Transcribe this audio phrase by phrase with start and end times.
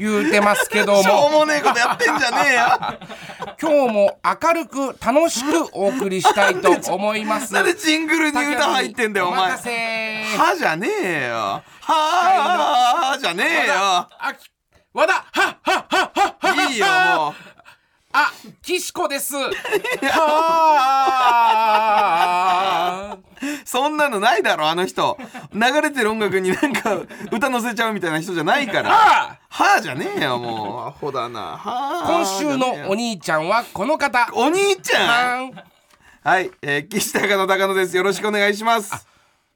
[0.00, 2.60] 言うてますけどト しょうももねえことやってんじゃねえよ。
[3.60, 7.52] 今日も明るく楽しくお送りしたいと思います。
[7.52, 9.50] なんでジングルに歌入ってんだよお前。
[9.52, 11.36] はじゃねえよ。
[11.36, 11.62] は
[13.14, 14.08] あじゃねえよ。
[14.92, 16.70] 和田はっはっはっはっは。
[16.70, 17.34] いいよもう
[18.12, 18.32] あ
[18.62, 19.34] 岸子です。
[21.82, 23.18] は
[23.64, 25.16] そんなのないだろあの人。
[25.52, 26.98] 流れてる音楽になんか
[27.30, 28.90] 歌乗せちゃうみたいな人じゃないから。
[28.90, 31.40] ははあじゃねえよもうアホだな。
[31.40, 34.28] はあ今週のお兄ちゃんはこの方。
[34.32, 35.50] お兄ちゃん？
[35.52, 35.62] はん。
[36.22, 37.96] はい、えー、岸高野高野です。
[37.96, 39.06] よろしくお願いします。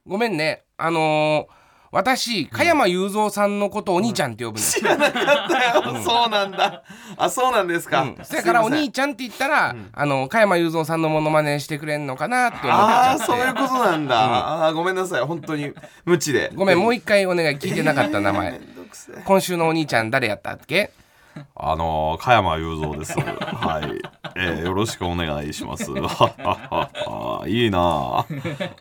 [0.07, 0.63] ごめんね。
[0.79, 1.64] あのー
[1.95, 6.83] 私加山雄三さんのことをお兄ちゃんって呼ぶの、知らなかったよ、そうなんだ。
[7.17, 8.19] あそうなんですか、うん。
[8.25, 15.23] それからお兄ちちゃんって言ったら、あの加山雄三さんのモノマネしてくれんのかなって思っちああそういうことなんだ、ああごめんなさい。
[15.23, 15.73] 本当に
[16.05, 16.51] 無知で。
[16.57, 18.61] ごめんもう一回お願い聞いてなかった名前。
[19.25, 20.91] 今週のお兄ちゃん誰やったっけ？
[21.57, 23.19] あの加山雄三です。
[23.19, 24.01] はい、
[24.37, 25.91] えーよろしくお願いします。
[27.47, 27.79] いいな
[28.21, 28.27] あ。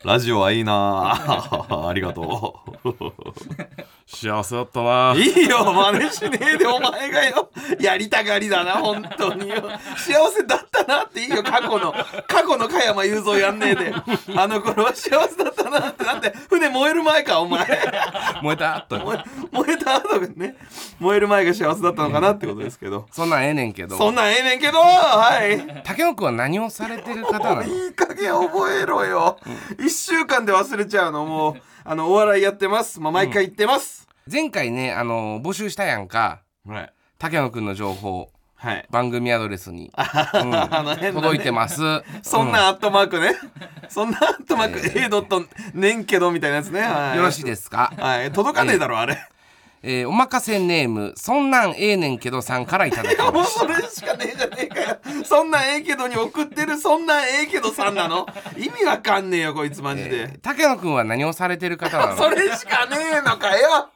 [0.04, 1.12] ラジオはいいな
[1.68, 1.88] あ。
[1.88, 2.92] ありがとう。
[4.06, 5.14] 幸せだったな。
[5.16, 9.48] いいよ真似しねえでお前がよ やりたがりだな本当に。
[9.48, 9.56] よ
[9.96, 11.42] 幸せだったなっていいよ。
[11.42, 11.94] 過去の
[12.26, 13.94] 過去の加山雄三やんねえで。
[14.36, 16.04] あの頃は幸せだったなって。
[16.04, 17.66] なんて船燃える前かお前。
[18.42, 19.18] 燃えたと燃
[19.72, 20.56] えた後がね
[20.98, 23.06] 燃える前が幸せだったのかなってことですけど。
[23.12, 23.96] そんなんええねんけど。
[23.96, 25.82] そんなんええねんけどはい。
[25.84, 27.62] 竹野くんは何をされてる方なの？
[27.62, 29.38] いい加減覚えろよ、
[29.78, 31.24] 一週間で忘れちゃうの。
[31.24, 31.54] もう
[31.84, 33.00] あのお笑いやってます。
[33.00, 36.40] まあ毎回言ってます、前回ねあの募集したやんか。
[36.66, 36.92] はい
[37.24, 38.86] 竹野くんの情報はい。
[38.90, 41.10] 番組アドレスに、あの変なね。
[41.10, 41.80] 届いてます。
[42.22, 43.32] そんなアットマークね。
[43.88, 45.42] そんなアットマーク、A ドット
[45.72, 46.82] ねんけどみたいなやつね。
[46.82, 47.94] はい、よろしいですか？
[47.96, 49.26] はい、届かねえだろ、あれ。
[49.86, 54.98] えーおまかせネームそんなんええねんけどさんからいただきまし それしかねえじゃねえかよ。
[55.24, 58.26] そんなんええけどに送ってる、そんなんええけどさんなの？
[58.56, 60.38] 意味わかんねえよ、こいつマジたで。
[60.42, 62.16] 竹野くんは何をされてる方なの？
[62.18, 63.88] それしかねえのかよ。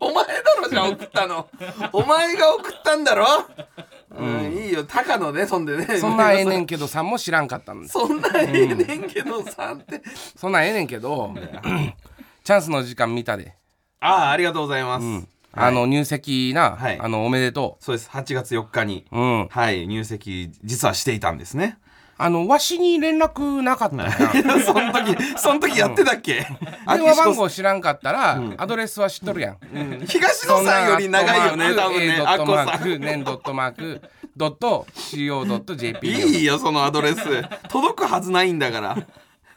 [0.00, 1.48] お前だろ、じゃあ送ったの。
[1.92, 3.26] お前が送ったんだろ？
[4.18, 5.84] うん、いいよ、高野ね、そんでね。
[6.00, 10.00] そんなんええねんけどさんも知らんかったんですそんなんええねんけどさんって。
[10.36, 11.34] そんなんええねんけど
[12.44, 13.54] チャンスの時間見たで、
[14.00, 15.26] ああ、ありがとうございます。
[15.58, 19.06] あの入籍な、はいあのおめでとそうです、8月4日に。
[19.10, 21.78] ううんはい、入籍実はしていたんですね。
[22.18, 24.10] あのわしに連絡なかったな
[24.64, 26.46] その時、その時やってたっけ？
[26.86, 29.58] 電話番号知らんかったら、アドレスは知っとるやん、
[30.06, 32.22] 東野さんより長いよね、多分ね。
[32.26, 34.02] アットマアッコさーク年ドットマーク
[34.36, 36.12] ドット CO.jp ん。
[36.12, 37.20] いいよ、そのアドレス。
[37.68, 38.96] 届くはずないんだから。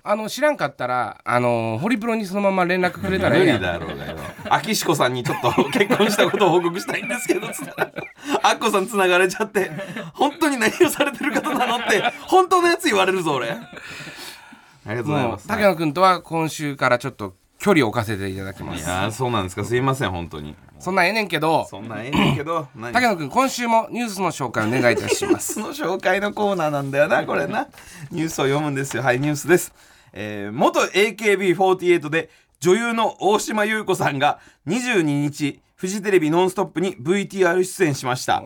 [0.01, 4.17] あの知らんかったらあのホリプロにそのまま連絡くれたらええやん無理だろうがよ。
[4.49, 7.91] 秋志子さんにちょっと結婚したことを報告したいんですけど、つったら
[8.43, 9.71] アッコさん繋がれちゃって、
[10.13, 13.49] 本当に何をされてる方なのって、本当のやつ言われるぞ、俺。
[13.51, 13.55] あ
[14.87, 15.47] りがとうございます。
[15.47, 19.65] 竹野君とは今週からちょっと距離を置かせていただきますいやー、そうなんですか。
[19.65, 20.55] すいません、本当に。
[20.79, 22.93] そんなんええねんけどそんなんええねんけど、何？
[22.93, 27.67] 竹野君今週もニュースの紹介お願いいたしますその紹介のコーナーなんだよなこれな
[28.11, 29.73] ニュースを読むんですよはいニュースです、
[30.13, 38.43] えー元 AKB48 で女優の大島優子さんが22日フジテレビ「ノンストップ!」に VTR 出演しました。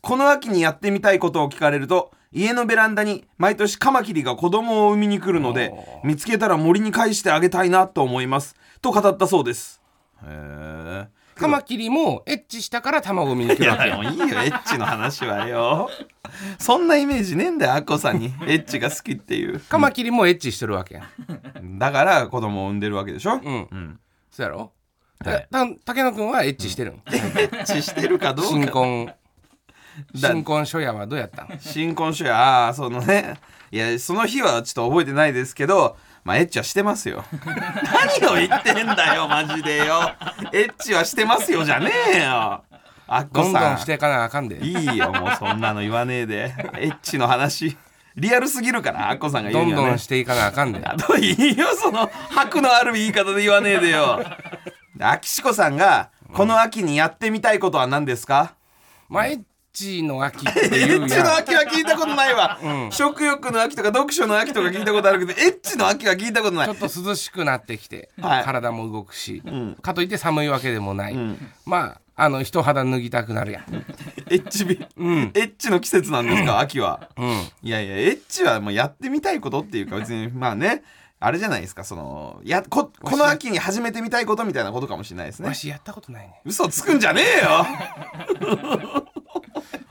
[0.00, 8.54] この秋にやってみたいことを聞かれると家のベランダに毎年カマキリが子供を産みに来るので見つけたら森に返してあげたいなと思います。
[8.80, 9.82] と語ったそうです。
[10.22, 15.90] へえカマキリもエッチしたから卵を見に来るわけやもういいよエッチの話はよ。
[16.58, 18.26] そんなイメージねえんだよアッコさんに。
[18.48, 19.60] エッチが好きっていう。
[19.60, 21.02] カマキリもエッチしてるわけや
[21.62, 21.78] ん。
[21.78, 24.00] だから子供を産んでるわけでしょ、うん、ん。
[24.30, 24.72] そうやろ？
[25.24, 25.48] はい。
[25.50, 28.50] た竹野君はエッチしてるん、エッチしてるかどうか。
[28.52, 29.12] 新婚。
[30.20, 31.58] だ新婚初夜はどうやったん？
[31.60, 33.36] 新婚初夜ああそのね。
[33.70, 35.96] いやその日はちょっと覚えてないですけど
[36.26, 37.24] まあエッチはしてますよ。
[38.20, 40.10] 何を言ってんだよマジでよ。
[40.52, 42.64] エッチはしてますよじゃねえよ。
[43.06, 43.52] アッコどん。
[43.52, 44.58] どさんんしていかなあかんで。
[44.60, 46.52] いいよもうそんなの言わねえで。
[46.78, 47.76] エッチの話。
[48.16, 49.88] リアルすぎるからアッコさんが言どうんにはね。
[49.90, 50.84] どんしていかなあかんで。
[50.84, 54.20] あといいよその白のある言い方で言わねえでよ。
[54.98, 58.56] 秋志子さんがこの秋にやってみたいことは何ですか、
[59.08, 59.40] まあエッ
[59.76, 62.58] チの秋っていうエッチの秋は聞いたことないわ、
[62.90, 66.66] 食欲の秋とか読書の秋とか聞いたことあるけどエッチの秋は聞いたことない。
[66.66, 68.44] ちょっと涼しくなってきて、はい。
[68.44, 69.42] 体も動くし、
[69.82, 71.16] かといって寒いわけでもない、
[71.66, 73.64] まああの人肌脱ぎたくなるやん、
[74.30, 77.10] エッチビ、エッチの季節なんですか秋は、
[77.62, 80.82] いやいやエッチはもうやってみたいことっていうか別に まあね
[81.20, 85.48] あれじゃないですかそのやここの秋に始めてみたいことみたいなことかもしれないですね。
[85.48, 87.66] わしやったことないね嘘つくんじゃねえよ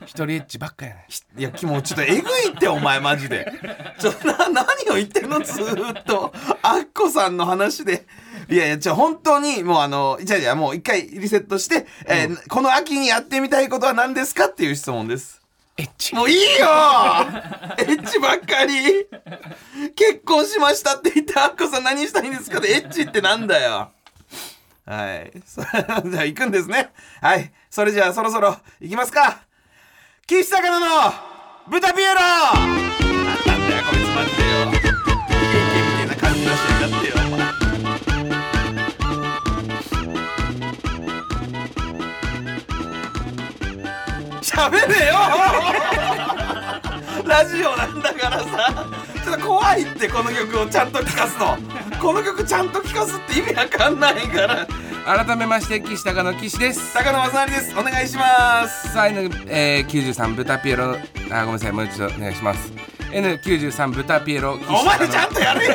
[0.06, 1.06] 一人エッチばっかやね
[1.36, 3.52] いやもうちょっとえぐいってお前マジで。
[3.98, 6.32] ちょな何を言ってるのずーっと。
[6.62, 8.06] アッコさんの話で。
[8.48, 15.42] いやいやじゃ本当にもうあのじゃあじゃあもう一回リセットして、えーこの秋にやってみたいことは何ですかっていう質問です。
[15.76, 16.14] エッチ。
[16.14, 16.66] もういいよ。
[17.78, 19.06] エッチばっかり。
[19.94, 23.90] 結婚しましたって言ってアッコさん何したいんですかってエッチってなんだよ。
[24.86, 25.32] はい。
[25.44, 25.60] そ
[26.08, 26.90] じゃあ行くんですね。
[27.20, 27.52] はい。
[27.68, 29.45] それじゃあそろそろ行きますか
[30.28, 30.86] 岸坂野の
[31.68, 32.14] 豚ピエロ。
[32.14, 32.24] な
[32.56, 32.90] ん
[33.70, 34.66] だよこいつマジでよ。
[34.66, 37.14] イケイケみたいな感じの人になってよ
[44.42, 45.14] 喋れよ。
[47.24, 48.84] ラジオなんだからさ。
[49.24, 51.56] ちょっと怖いってこの曲をちゃんと聴かすの。
[52.02, 54.66] この曲ちゃんと聴かすって意味わかんないから
[55.06, 56.92] 改めまして岸高の岸です。
[56.92, 57.78] 高野正成です。
[57.78, 58.92] お願いします。
[58.92, 60.96] さあえー、93豚ピエロ。
[61.30, 61.72] あごめんなさい。
[61.72, 62.75] もう一度お願いします
[63.10, 65.74] N93 豚ピエロ岸お前ちゃんとやれよ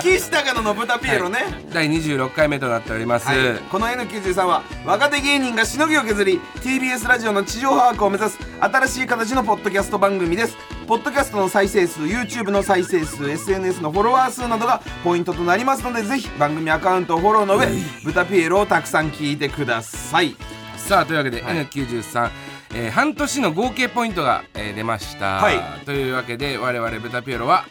[0.00, 1.40] 岸高野の豚ピエロね、
[1.72, 10.56] 第26回目となっております、はい、この N93 は若手芸人がしのぎを削り TBS ラジオの地上把握を目指す新しい形のポッドキャスト番組です。
[10.86, 17.66] ポッドキャストの再生数 YouTube の再生数 SNS のフォロワー数などがポイントとなりますのでぜひ番組アカウントをフォローの上
[18.04, 20.36] 豚ピエロをたくさん聞いてください。
[20.76, 21.66] さあというわけで、はい。
[21.66, 22.30] N93
[22.78, 25.58] えー半年の合計ポイントが、えー出ました、はい。
[25.86, 27.64] というわけで我々豚ピエロは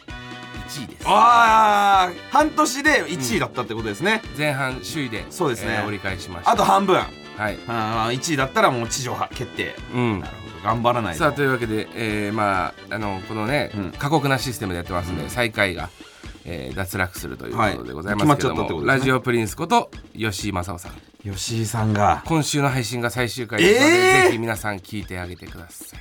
[0.68, 1.04] 1位です。
[1.06, 5.76] あー半年で1位だったってことですね、前半首位でそうですね。
[5.78, 6.50] えー折り返しました。
[6.50, 6.96] あと半分。
[6.96, 9.76] はい、あ1位だったらもう地上波決定。
[9.94, 10.20] うん。
[10.20, 10.64] なるほど。
[10.64, 11.20] 頑張らないと。
[11.20, 13.92] さあというわけで、えーまああのこのね、うん。
[13.92, 15.90] 過酷なシステムでやってますんで、最下位が、
[16.48, 20.92] えー脱落するということでございますけども、ラジオプリンスこと吉井正夫さん。
[21.28, 22.22] 吉井さんが。
[22.24, 24.26] 今週の配信が最終回ですので、えー？
[24.28, 26.00] ぜひ皆さん聞いてあげてください。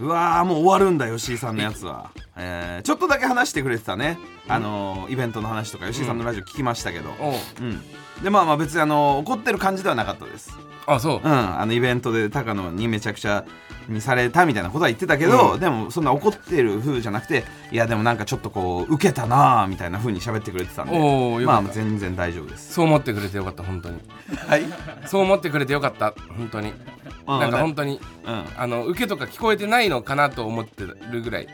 [0.00, 4.18] うわーもう終わるんだ吉井さんのやつは、えーちょっとだけ話してくれてたね、
[4.48, 7.34] あのーイベントの話とか吉井さんのラジオ聞きましたけど、おう。
[7.60, 7.82] うん
[8.22, 10.56] でまあまあ別にあのー怒ってる感じではなかったです。
[10.86, 11.20] あそう。
[11.24, 11.60] うん。
[11.60, 13.44] あのイベントで高野にめちゃくちゃ
[13.88, 15.60] にされたみたいなことは言ってたけど、うん。
[15.60, 20.92] でもそんな怒ってる風じゃなくていやでもなんかちょっとこう受けたなーみたいな風に喋ってくれてたんで。
[20.92, 21.72] まあおーよかった。
[21.72, 22.74] 全然大丈夫です。
[22.74, 24.00] そう思ってくれてよかった本当に。
[24.48, 24.62] はい、
[25.06, 26.70] そう思ってくれてよかった本当に。
[26.70, 28.44] うんなんか本当にうん。
[28.56, 31.48] あの受けとか聞こえてないのかなと思ってるぐらい。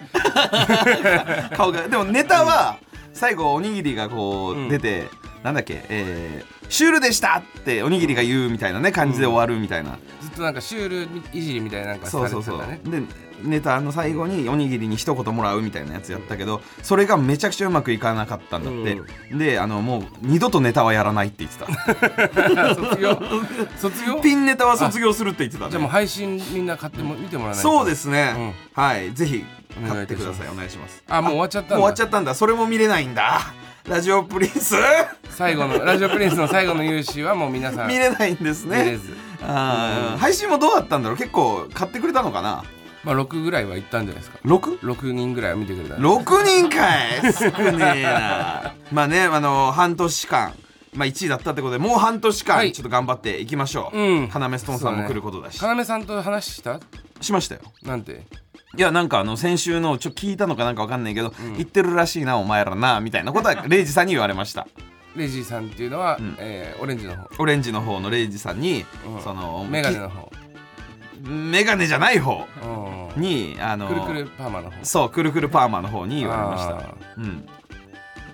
[1.57, 2.79] 顔がでもネタは
[3.13, 4.67] 最後おにぎりがこうん。
[4.69, 5.09] う出て、
[5.49, 5.83] なんだっけ？
[5.89, 12.59] えー、シュールでしたっておにぎりが言うみたいなね感じで終わるみたいな、ずっとなんかシュールいじりみたいななんかされてそうそう。
[12.59, 12.81] そうたね。
[12.85, 13.03] で
[13.43, 19.01] ネタの最後におにぎりに一言もらうみたいなやつやったけどそれがめちゃくちゃうまくいかなかったんだって、
[19.33, 22.75] であのもう二度とネタはやらないって言ってた。
[22.75, 23.17] 卒業？
[23.77, 24.21] 卒業？
[24.21, 25.71] ピンネタは卒業するって言ってたね。
[25.71, 27.71] じゃあもう配信みんな買っても見てもらわないと。
[27.71, 29.15] そうですね、はい。
[29.15, 29.45] ぜひ
[29.89, 30.49] 買ってください。
[30.49, 31.05] お願いします。
[31.09, 31.77] あもう終わっちゃったんだ。
[31.77, 32.35] もう終わっちゃったんだ。
[32.35, 33.55] それも見れないんだ
[33.89, 34.75] ラジオプリンス？
[35.31, 38.85] 最後のラジオプリンスの最後の勇姿はもう皆さん見れないんですね。
[38.85, 39.15] 見れず。
[39.43, 41.19] あー配信もどうだったんだろう？
[41.19, 42.65] 結構買ってくれたのかな？
[43.03, 44.39] まあ6ぐらいは行ったんじゃないですか。
[44.45, 44.81] 6?
[44.81, 47.33] 6人ぐらいは見てくれた6人かい！
[47.33, 47.47] 少
[47.79, 48.75] ねえな。
[48.93, 50.53] まあねあの半年間。
[50.95, 52.67] まあ1位だったってことでもう半年はい。
[52.69, 54.23] 間ちょっと頑張っていきましょう、うん。
[54.25, 54.31] 要ス
[54.65, 56.81] トーンさんも来ることだし、要さんと話した？
[57.21, 57.63] しましたよ。
[57.85, 58.23] なんて？
[58.77, 64.67] いやなんかあの先週のちょ聞いたのかなんかわかんないけど、言ってるらしいなお前らなみたいなことはレイジさんに言われました。
[65.17, 66.37] レイジーさんっていうのは、ん。
[66.39, 67.29] えーオレンジの方。
[67.43, 69.23] オレンジの方のレイジさんに、うん。
[69.23, 70.31] そのメガネの方。
[70.31, 72.47] きメガネじゃない方
[73.17, 73.21] うん。
[73.21, 74.85] にあのくるくるパーマの方。
[74.85, 76.77] そうくるくるパーマの方に言われました。
[76.77, 77.25] あうん。
[77.25, 77.43] ー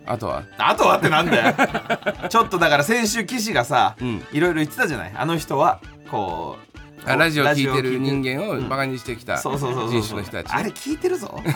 [0.06, 0.42] あとは？
[0.58, 1.54] あとはってなんだよ。
[2.28, 4.26] ちょっとだから先週岸がさ、うん。
[4.32, 5.12] いろいろ言ってたじゃない？
[5.14, 6.73] あの人はこう
[7.06, 8.68] あラジオ聞いてる人間をうん。
[8.68, 10.52] バカにしてきた人種の人たち。
[10.52, 11.40] あれ聞いてるぞ。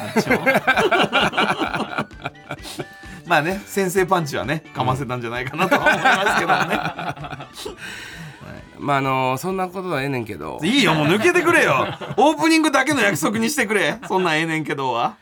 [3.27, 6.69] まあね先制パンチはねかませたんじゃないかなとは思いますけどもね、
[8.81, 10.59] まああのそんなことはええねんけど。
[10.63, 11.87] いいよもう抜けてくれよ。
[12.17, 13.99] オープニングだけの約束にしてくれ。
[14.09, 15.17] そんなんええねんけどは。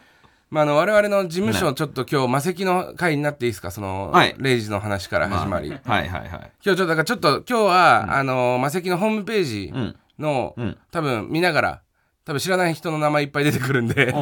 [0.50, 3.73] まあ、あの我々の事務所ちょっと今日魔石の回になっていいですか？
[3.73, 4.37] その、はい。
[4.38, 6.23] レイジの話から始まり、はいはいはい。
[6.30, 9.73] 今日ちょっとだからちょっと今日は、あの魔石のホームページ
[10.18, 10.76] の、うん。
[10.90, 11.82] 多分見ながら
[12.25, 14.12] 多分知らない人の名前いっぱい出てくるんで、うん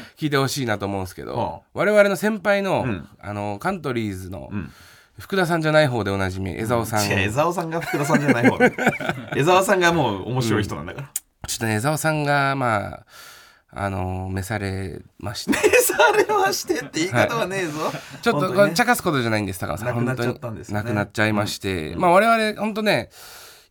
[0.16, 3.08] 聞いてほしいなと思うんですけど、は我々の先輩の,、ん。
[3.20, 4.72] あのカントリーズのん。
[5.18, 8.70] 福田さんじゃない方でおなじみ江澤さん、江沢さんが福田さんじゃない方だ。
[9.36, 11.10] 江沢さんがもう面白い人なんだから、
[11.46, 13.06] ちょっとね江澤さんがまあ
[13.72, 15.52] あの召されまして。
[15.80, 17.92] されましてって言い方はねえぞ、
[18.22, 18.56] ちょっとね。
[18.56, 20.82] これ茶化すことじゃないんです高野さん亡くなっちゃったんですよね。
[20.82, 23.10] 亡くなっちゃいまして、まあ我々本当ね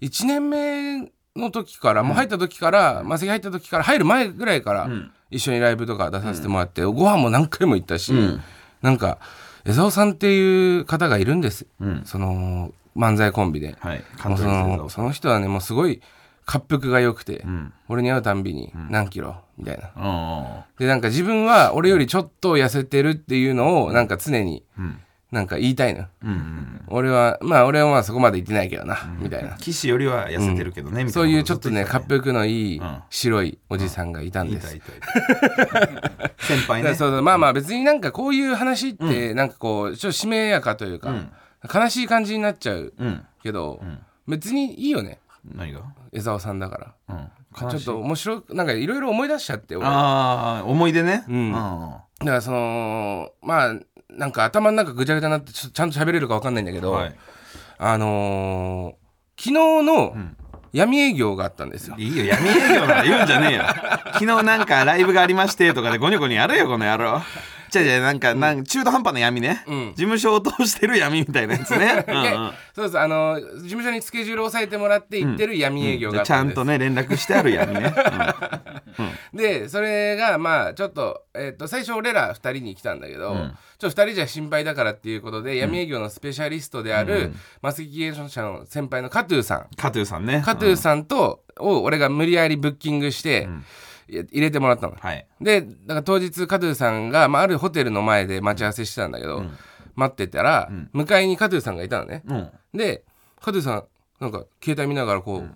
[0.02, 5.12] 1年目の時から、もう入った時からマセキ入った時から入る前ぐらいから、ん。
[5.32, 8.42] 一緒にライブとか出させてもらって、ご飯も何回も行ったし、ん。
[8.82, 9.20] なんか
[9.64, 12.02] 江澤さんっていう方がいるんです、ん。
[12.06, 14.04] その漫才コンビで、はい。
[14.22, 16.02] そのその人はねもうすごい
[16.52, 17.72] 滑腹が良くて、ん。
[17.90, 19.36] 俺に会うたんびに何キロ？
[19.56, 19.92] みたいな。
[19.96, 25.00] うんうんでなんか自分は俺よりちょっと痩せてるっていうのをなんか常にん
[25.32, 29.52] なんか言いたいの、うんうん俺はまあ俺はまあそこまで言ってないけどな、みたいな。
[29.58, 32.98] 騎士よりは痩せてるけどね、みたそういうちょっとね滑腹のいいうん。
[33.12, 34.70] 白いおじさんがいたんいです、
[36.40, 36.96] 先輩ね。
[36.96, 41.14] そうそうまあまあ別になんかこういう話ってなんかこうちょっとしめやかというか、
[41.72, 43.24] 悲しい感じになっちゃううん。
[43.44, 43.80] けど、
[44.28, 45.20] 別にいいよね。
[45.54, 45.82] 何が？
[46.12, 47.16] 江澤さんだから。
[47.16, 47.70] うん。
[47.70, 51.24] ちょっと面白くなんかいろいろ思い出しちゃってああ思い出ね。
[51.28, 51.32] ん。
[51.32, 51.96] うん
[52.26, 53.74] からそのまあ
[54.10, 57.16] なんか頭の中ぐちゃぐちゃになってちゃんと喋れるか分かんないんだけど、はい。
[57.78, 59.00] あのー
[59.42, 60.14] 昨日の
[60.74, 61.96] 闇営業があったんですよ。
[61.98, 63.64] いいよ闇営業なんか言うんじゃねえよ。
[64.14, 67.22] 昨日なんかライブがありましてとかでゴニョゴニョやるよこの野郎
[67.70, 69.90] じゃじゃなんかなんか中途半端な闇ね、うん。
[69.90, 72.52] 事務所を通してる闇みたいなやつね、 うんでうん。
[72.74, 77.94] そうそうあのー事務所にスケジュールを押さえてもらって行ってる闇営業があちゃんとね連絡してある闇ね、
[79.34, 83.58] でそれがまあちょっと,、えっと最初俺ら2人に来たんだけど、ん。
[83.80, 89.68] ちょっと2人じゃ心配だからっていうことで、闇営業のスペシャリストである、マセキ芸能者の先輩のカトゥーさん。
[89.78, 90.42] カトゥーさんね。
[90.46, 93.48] カトゥーさんと、を俺が無理やりブッキングして、
[94.10, 94.96] 入れてもらったの。
[95.00, 95.26] はい。
[95.42, 99.44] でだから当日カトゥーさんが、まあ、あるホテルの前で待ち合わせしてたんだけど、
[99.96, 102.24] 待ってたら、向かいにカトゥーさんがいたのね。
[102.26, 102.50] うん。
[102.74, 103.04] で
[103.42, 103.84] カトゥーさん
[104.20, 105.56] なんか携帯見ながらこう、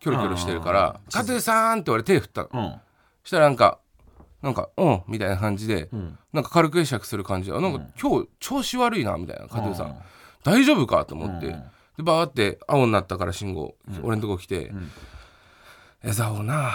[0.00, 2.48] キョロキョロしてるから「カトゥーさん!」って俺手振ったの。
[2.52, 2.74] うん。
[3.22, 3.78] したらなんか
[4.42, 5.88] なんか「うん」みたいな感じで、
[6.32, 9.96] なんか軽く会釈する感じであなんか、今日調子悪いなみたいな加藤さん、
[10.42, 11.46] 大丈夫かと思って、
[11.96, 14.72] でバーって青になったから信号、俺のとこ来て
[16.04, 16.72] 「江沢な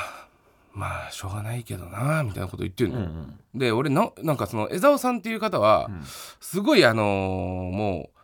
[0.74, 5.90] まあしょうがないけどな」みたいなこと言ってるの、で俺ななんかその江沢さんっていう方は、
[6.40, 7.06] すごいあのー
[7.72, 8.20] もう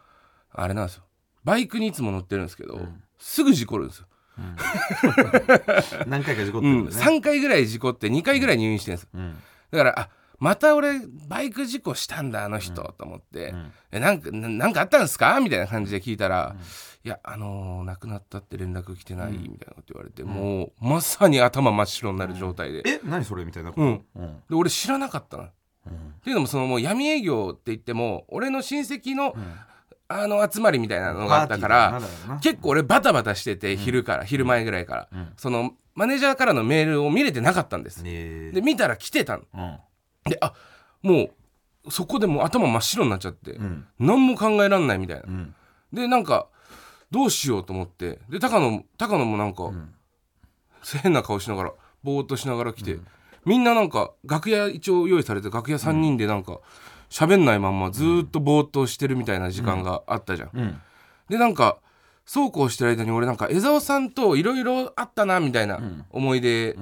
[0.53, 1.03] あれなんですよ。
[1.43, 2.79] バイクにいつも乗ってるんですけど、
[3.19, 4.07] すぐ事故るんですよ、
[6.07, 9.09] 何回か事故ってうんるんだね、3回ぐらい事故って2回ぐらい入院してるんです
[9.71, 10.09] だからあ
[10.39, 13.53] また俺バイク事故したんだあの人、と思って、
[13.91, 15.39] えなんかななんかあったんですか？
[15.39, 16.55] みたいな感じで聞いたら、
[17.03, 24.05] いやあのー亡くなったって連絡来てない、みたいなこと言われて、もうまさに頭真っ白になる状態で、え何それみたいなこと、うん。
[24.15, 24.43] うん。
[24.49, 25.43] で俺知らなかったの。
[25.43, 25.49] っ
[26.23, 29.35] ていうのもそのもう闇営業って言っても俺の親戚の、
[30.07, 32.01] あの集まりみたいなのがあったから
[32.41, 38.51] 結構俺バタバタしてて昼から、昼前ぐらいから、そのマネージャーからのメールを見れてなかったんです、え。
[38.53, 39.43] で見たら来てたの。
[39.53, 39.77] うん
[40.29, 40.53] であ
[41.01, 41.29] も
[41.85, 43.85] うそこでもう頭真っ白になっちゃって、ん。
[43.99, 45.55] 何も考えられないみたいな、ん。
[45.93, 46.47] でなんか
[47.11, 49.71] どうしようと思ってで高野高野もなんか、
[51.03, 52.97] 変な顔しながらぼーっとしながら来て、
[53.45, 56.59] みんななんか楽屋一応用意されて楽屋3人でなんか
[57.09, 60.49] 喋んないまんまずーっとぼーっとしてるみたいな時間があったじゃん。
[60.53, 60.81] うん。
[61.29, 61.77] でなんか
[62.25, 65.79] そうこうしてる間に俺なんか江澤さんといろいろあったなみたいな
[66.09, 66.75] 思い出、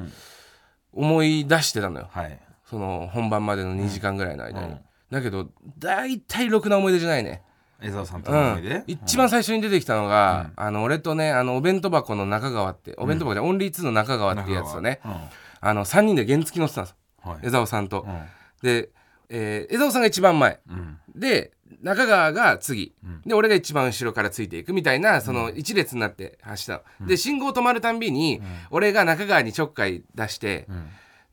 [0.94, 2.08] 思い出してたのよ。
[2.10, 2.40] はい
[2.74, 4.80] その本番までの2時間ぐらいの間に、うん。
[5.12, 7.44] だけど大体ろくな思い出じゃないね、
[7.80, 15.14] 江沢さんとうんの思い出、、一番最初に出てきたのが、あの俺とねあのお弁当箱の中川ってお弁当箱じゃ、オンリー2の中川っていうやつとね、うん。
[15.62, 16.96] あの3人で原付乗ってたんです。
[17.22, 17.38] はい。
[17.44, 18.22] 江澤さんと、うん。
[18.64, 18.90] で、
[19.30, 20.60] えー江澤さんが一番前。
[20.68, 20.98] うん。
[21.16, 21.52] で
[21.82, 30.68] 中川が次、で俺が一番後ろからついていくみたいなその一列になって走ったの、で信号止まるたんびに、俺が中川にちょっかい出して、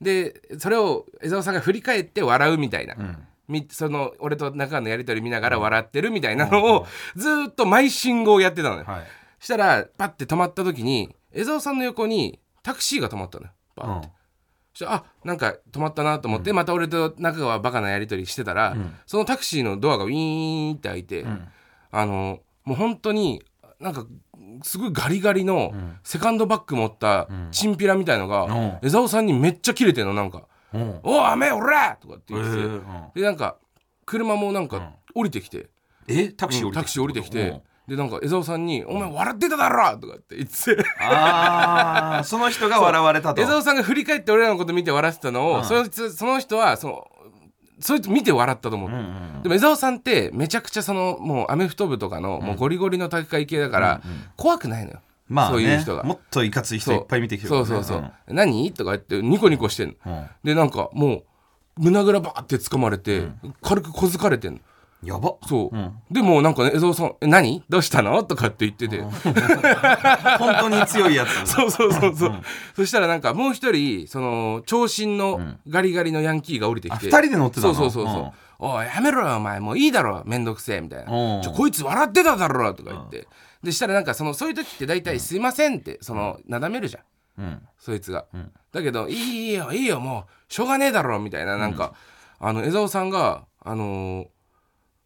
[0.00, 2.97] でそれを江澤さんが振り返って笑うみたいな、
[3.49, 9.07] みその俺と中川のやり取り見ながら笑ってるみたいなのをずーっと毎信号やってたのよ、はい。
[9.38, 13.52] したらパッて止まった時に江澤さんの横にタクシーが止まったのよ。
[13.76, 14.09] バーって、
[14.73, 18.76] そしたらあなんか止まったなと思って、また俺と中川バカなやり取りしてたら、
[19.07, 21.26] そのタクシーのドアがウィーンって開いて、
[21.90, 23.42] あのもう本当に
[23.80, 24.07] なんか
[24.62, 25.73] すごいガリガリの
[26.05, 28.79] セカンドバッグ持ったチンピラみたいのが、うん。
[28.83, 30.45] 江澤さんにめっちゃキレてんのなんか。
[30.73, 32.87] うん「おい雨おら!」とかってえ言って。
[33.14, 33.57] て、でなんか
[34.07, 35.69] 車もなんか降りてきて、
[36.07, 36.29] え？
[36.29, 36.75] タクシー降りてきて。
[36.75, 40.76] タクシー降りてきて、でなんか江澤さんに「お前笑ってただろ!」とかって言って。
[40.76, 43.43] てああその人が笑われたと。
[43.43, 47.10] 江澤さんが振り返って俺らのこと見て笑ってたのを、そいつその人はその
[47.80, 48.90] そいつ見て笑ったと思う、
[49.42, 54.00] でも江澤さんってめちゃくちゃそのもうアメフト部とかのもうゴリゴリの体育会系だから、
[54.37, 56.02] 怖くないのよ、まあ、ね、そういう人が。
[56.02, 58.72] もっといかつい人いっぱい見てきてるそうそうそう、何？
[58.72, 61.25] とか言ってニコニコしてんの、でなんかもう
[61.78, 63.28] 胸ぐらバーって掴まれて、
[63.62, 64.60] 軽く小づかれてんの
[65.02, 65.35] やば。
[65.49, 67.64] そう、でもなんかね江澤さん「え何？
[67.69, 71.30] どうしたの?」とかって言ってて、本当に強いやつ。
[71.50, 72.35] そうそうそうそう、
[72.76, 77.75] そしたらなんかもう一人その長身のガリガリのヤンキーが降りてきて、あ二人で乗ってたの？
[77.75, 79.59] そうそうそうそう、おいやめろよお前。
[79.61, 83.26] もういいだろめんどくせえみたいな、うんちょこいつ笑ってただろとか言って、
[83.62, 87.00] でしたらなんかそのそういう時って大体「すいません」ってそのなだめるじゃ
[87.40, 87.62] ん、うん。
[87.78, 88.26] そいつが、
[88.73, 91.57] だけど「いいいいよいいよもうしょうがねえだろ」みたいな。
[91.57, 91.95] なんか、
[92.38, 94.26] あの江澤さんがあのー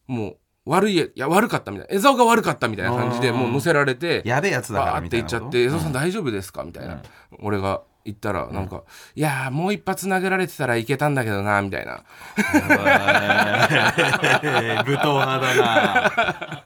[0.06, 5.40] もう悪いいや悪かったみたいな江澤が悪かったみたいな感じでもう乗せられてやべえやつだからみたいなこと？
[5.40, 7.02] 言っちゃって「江澤さん大丈夫ですか?」みたいな、
[7.40, 8.82] 俺が言ったらなんか
[9.14, 12.02] 「いやーもう一発殴られてたらいけたんだけどな」みたいな。
[14.84, 16.64] 武闘派だな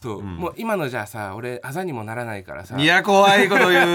[0.00, 2.78] そう、もう今のじゃあさ俺あざにもならないからさ。
[2.78, 3.94] いや怖いこと言う。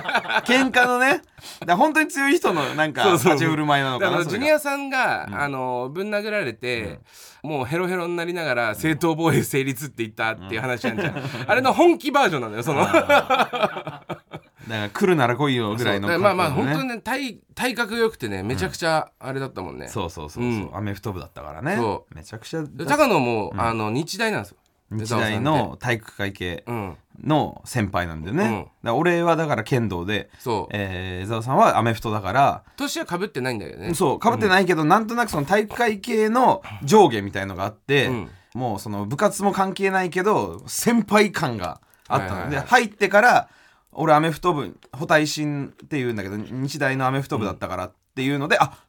[0.44, 1.22] 喧嘩のね。
[1.64, 7.00] だ本当に強い人のなんか立ち振る舞いなのだかなジュニアさんが、あのぶん殴られて、
[7.42, 12.84] もうヘロヘロになりながら正当防衛成立って言ったっていう話なんじゃん、あれの本気バージョンなんだよその。
[12.84, 20.70] だから来るなら来いよぐらいのそうだからまあまあ本当にね体体格良くてねめちゃくちゃあれだったもんね、そうそうそうそう、うん。
[20.74, 21.76] アメフト部だったからね。
[21.76, 24.56] そめちゃくちゃで高野も、あの日大なんですよ
[24.90, 26.96] 日大の体育会系うん。
[27.22, 28.92] の先輩なんでね、うん。
[28.96, 30.76] 俺はだから剣道で、そう。
[30.76, 33.94] えー江澤さんはアメフトだから年はかぶってないんだよね。
[33.94, 38.30] そうかぶってないけど、なんとなくその体育会系の上下みたいのがあって、うん。
[38.54, 42.62] もうその部活も関係ないけど先輩感があったの、はいはいはい。
[42.62, 43.48] で入ってから
[43.92, 48.83] 俺アメフト部補体新っていうんだけど日大のアメフト部だったからっていうので、あ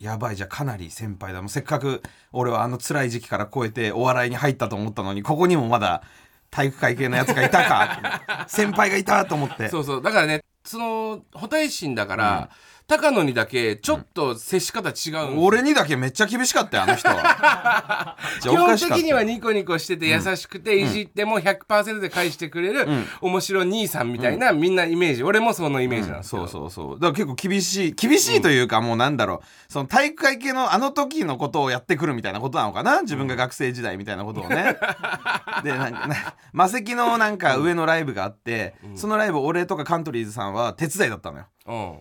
[0.00, 1.40] やばいじゃあかなり先輩だ。
[1.40, 6.02] もうせっかく俺はあの辛い時期から超えてお笑いに入ったと思ったのにここにもまだ
[6.50, 9.68] 体育会系のやつがいたか 先輩がいたと思って。
[9.68, 10.02] そうそう。
[10.02, 12.50] だからねその補体心だから、
[12.86, 18.16] 高野にだけちょっと接し方違う俺にだけめっちゃ厳しかったよあの人は。
[18.42, 22.86] 基本的にはニコニコしてて優しくていじっても100%で返してくれる
[23.22, 25.22] 面白い兄さんみたいなみんなイメージ。
[25.22, 27.00] 俺もそのイメージなんですよそうそうそう。
[27.00, 29.72] だから結構厳しい厳しいというかもうなんだろう。
[29.72, 33.00] その体育会系のあの時のことをやってくるみたいなことなのかな？
[33.00, 34.76] 自分が学生時代みたいなことをね。
[35.64, 41.44] でなんかね魔石のなんか上のライブがあって、そのライブ俺とかカントリーズさんは手伝いだったのよ。
[41.44, 41.53] うん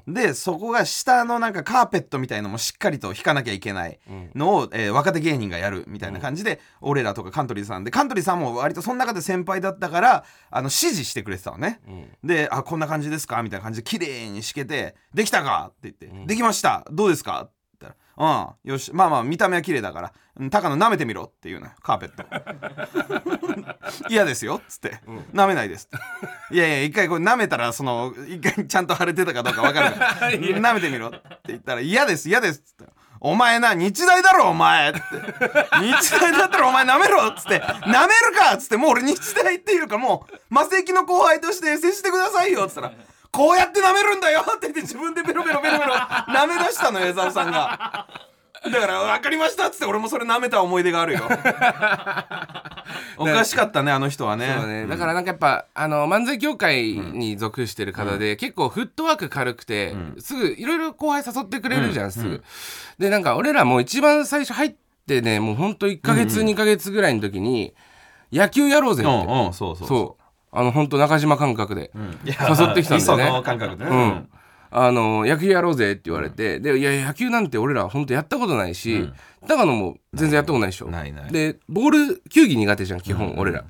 [0.08, 3.98] でそこが下のなんかカーペットみたいのもしっかりと引かなきゃいけない
[4.36, 11.80] のを、えー若手芸人がやるみたいな感じで、俺らとかカントリーズさんでカントリーズさんも割とその中で先輩だったからあの指示してくれてたのね、
[12.24, 17.54] で「あこんな感じですか?」みたいな感じで綺麗に敷けて「できたか?」って言って「できましたどうですか?」って言ったら
[18.18, 18.48] 「うん。
[18.64, 18.92] よし。
[18.94, 20.14] まあまあ見た目は綺麗だから。
[20.40, 21.74] うん高野舐めてみろ」っていうのよ。
[21.82, 22.26] カーペット。
[24.10, 25.00] 嫌ですよっつって、
[25.34, 26.56] 舐めないですって。
[26.56, 32.92] いやいや一回これ舐めたらその一回ちゃんと腫れてたかどうか分かるから 舐めてみろって言ったら嫌です嫌ですっつって。
[33.20, 35.00] お前な日大だろお前って。
[35.80, 37.62] 日大だったらお前舐めろっつって。
[37.62, 42.94] 舐めるかっつってもう俺日大っていうかもう魔石の後輩として接してくださいよっつったら
[43.34, 44.42] こうやって舐めるんだよ。
[44.56, 48.08] って言って自分でベロベロベロベロ舐め出したのよ江澤さんが。
[48.72, 51.22] だから分かりましたっつって俺もそれ舐めた思い出があるよ。
[53.18, 54.56] おかしかったねあの人はね。
[54.58, 62.42] そうね、だからなんかやっぱあの漫才協会に属してる方で、結構フットワーク軽くて、すぐいろいろ後輩誘ってくれるじゃん、すぐ。
[63.00, 64.76] でなんか俺らもう一番最初入っ
[65.08, 67.74] てねもうほんと1ヶ月、2ヶ月ぐらいの時に
[68.32, 69.88] 野球やろうぜって、うんうんそうそう。
[69.88, 70.23] そう
[70.56, 71.92] あの本当中島感覚で
[72.24, 73.24] 誘ってきたんだよね。
[73.24, 73.92] 磯の感覚でね。
[73.92, 74.30] うん、
[74.70, 79.10] あの野球やろうぜって言われて、でいや野球なんて俺ら本当やったことないし、
[79.48, 80.90] 高野も全然やったことないでしょ。
[81.32, 83.66] でボール球技苦手じゃん基本、俺ら。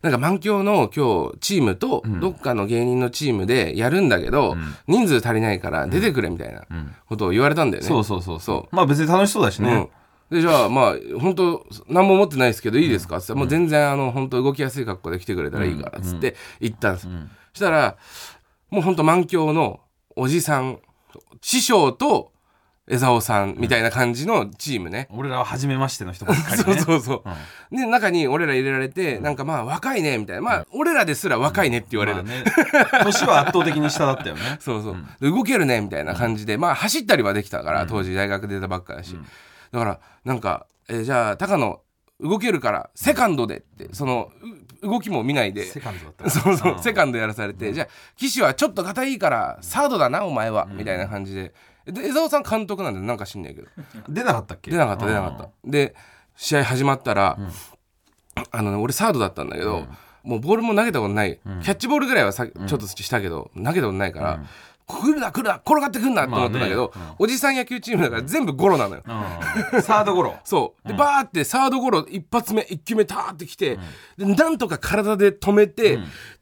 [0.00, 6.64] なんか満響の今日チームとどっかの芸人のチームでやるんだけど、人数足りないから出てくれみたいな
[7.08, 9.88] ことを言われたんだよね、そうそうそうそまあ別に楽しそうだしう、ね、うん、
[10.30, 13.16] でじゃあまあ本当何も持ってないですけどいいですか？
[13.16, 17.10] っつって、もう全然あの本当動きやすい格好で来てくれたらいいからっつって行ったんです、そ
[17.54, 17.96] したら
[18.70, 19.80] もう本当満響の
[20.16, 20.78] おじさん
[21.40, 22.32] 師匠と
[22.90, 27.22] 江澤さんみたいな感じのチームね、俺らは初めましての人ばっかり そうねそうそ
[27.70, 30.42] う、で中に俺ら入れられて、なんかまあ若いねみたいな。
[30.42, 32.44] まあ、俺らですら若いねって言われる、まあね。
[33.04, 34.40] 年は圧倒的に下だったよね。
[34.60, 39.18] そうそう、で動けるねみたいな感じで、まあ走ったりはできたから、当時大学出たばっかだし、
[39.72, 41.80] だからなんか、えーじゃあ高野
[42.20, 44.30] 動けるからセカンドでってその
[44.82, 45.64] 動きも見ないで。
[45.64, 46.30] セカンドだった。
[46.30, 51.54] そうそうセカンドやらされて、じゃあ岸はちょっと肩いいからサードだなお前は、みたいな感じで。
[51.86, 53.68] で江澤さん監督なんでなんか知んないけど。
[54.08, 54.70] 出なかったっけ？
[54.70, 55.48] 出なかった出なかった。
[55.64, 55.94] で
[56.36, 57.38] 試合始まったら、
[58.50, 59.86] あのね俺サードだったんだけど、
[60.22, 64.40] もうボールも投げたことない、キャッチボールぐらいはさちょっとしたけど、投げたことないから、
[64.88, 69.02] 来るな来るな転がってくんなって思ったんだけど、おじさん野球チームだから全部ゴロなのよ、
[69.72, 69.82] うん。
[69.82, 70.36] サードゴロ。
[70.44, 70.88] そう。
[70.88, 73.78] でバーってサードゴロ一発目一球目ターってきて、
[74.16, 75.98] でなんとか体で止めて、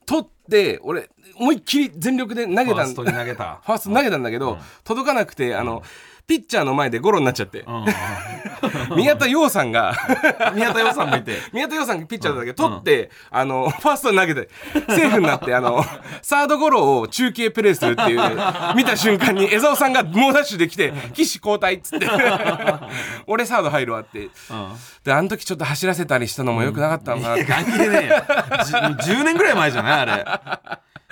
[0.06, 3.60] 取って俺思いっきり全力で投げたんファーストに投げた。
[3.64, 5.82] ファースト投げたんだけど、届かなくてあの、
[6.26, 7.64] ピッチャーの前でゴロになっちゃって、
[8.96, 9.94] 宮田陽さんが。
[10.54, 11.36] 宮田洋さんもいて。
[11.52, 15.84] 宮田陽さんがピッチャーだけど、取って、あのファーストに投げてセーフになってあの
[16.22, 18.20] サードゴロを中継プレーするっていう
[18.74, 22.06] 見た瞬間に江澤さんが猛ダッシュできて岸交代っつって。
[23.26, 24.28] 俺サード入るわって、
[25.04, 28.24] であの時ちょっと走らせたりしたのもよくなかったのかなって、関係ねえよ
[28.98, 30.24] じゅ10年ぐらい前じゃないあれ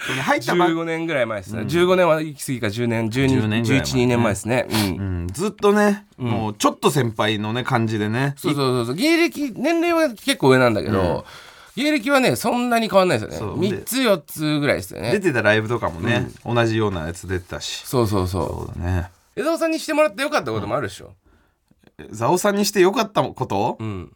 [0.04, 3.80] 入ったばっ15年ぐらい前ですね、15年は行き過ぎか10年12 10年ぐらい前。
[3.80, 4.78] ね1112年前ですね、うん。
[4.78, 5.26] うん。
[5.28, 8.34] ずっとね、もうちょっと先輩のね感じでね。
[8.36, 8.94] そうそうそうそう。
[8.94, 11.24] 芸歴年齢は結構上なんだけど、
[11.76, 13.68] 芸歴はねそんなに変わんないですよね。
[13.68, 15.12] 3つ4つぐらいですよね。
[15.12, 17.82] 出てたライブとかもね、同じようなやつ出てたし。
[17.84, 18.46] そうそうそう。
[18.46, 19.10] そうだね。
[19.36, 21.12] 江澤さんにしてもらってよかったこともあるでしょ？
[22.10, 24.12] ザオさんにしてよかったこと、うん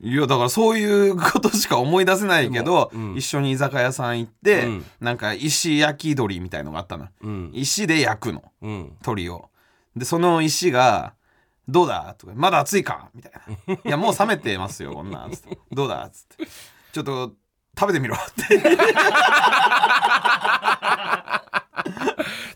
[0.00, 3.14] いやだからそういうことしか思い出せないけど、うん。
[3.16, 4.84] 一緒に居酒屋さん行って、うん。
[5.00, 7.08] なんか石焼き鳥みたいのがあったの。
[7.22, 7.50] うん。
[7.54, 8.42] 石で焼くの。
[8.62, 8.96] うん。
[9.02, 9.50] 鳥を。
[9.94, 11.14] でその石が
[11.68, 13.32] 「どうだ?」とか「まだ熱いか?」みたい
[13.68, 16.46] な「いやもう冷めてますよこんなん」つって「どうだ?」っつって
[16.92, 17.34] 「ちょっと
[17.78, 18.18] 食べてみろ」っ
[18.48, 18.58] て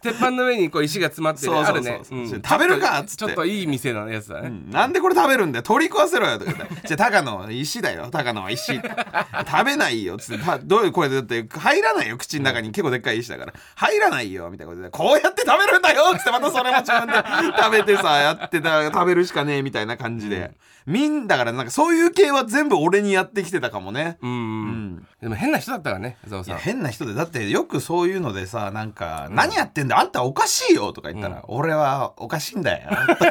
[0.07, 2.01] 鉄板の上にこう石が詰まってるあるね。
[2.05, 3.17] 食べるかっつって。
[3.17, 5.63] ちょっといい店のやつだね、なんでこれ食べるんだよ。
[5.63, 6.75] 取り食わせろよとか言って。
[6.87, 8.09] じゃあ高野石だよ。
[8.11, 8.75] 高野は石。
[8.79, 10.17] 食べないよ。
[10.19, 10.45] つって。
[10.45, 12.17] たどういう声でだって入らないよ。
[12.17, 12.71] 口の中に。
[12.71, 13.53] 結構でっかい石だから。
[13.75, 14.91] 入らないよみたいなことで。
[14.91, 16.15] こうやって食べるんだよ。
[16.17, 16.31] つって。
[16.31, 17.15] またそれも自分で
[17.57, 20.53] 食べてさやってた食べるしかねえみたいな感じで、
[20.87, 24.19] みんだからなんかそういう系は全部俺にやってきてたかもね。
[24.23, 26.59] うん、うん、でも変な人だったからね江澤いやさん。
[26.59, 33.27] 変な人でだってよくそういうのでさなんか「何やってんだあんたおかしいよ」とか言ったら「俺はおかしいんだよ」って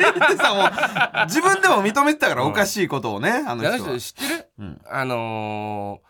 [0.00, 3.78] 言ってさもう自分でも認めてたからおかしいことをねあの人は。
[3.78, 4.80] 人知ってる、うん。
[4.88, 6.08] あのー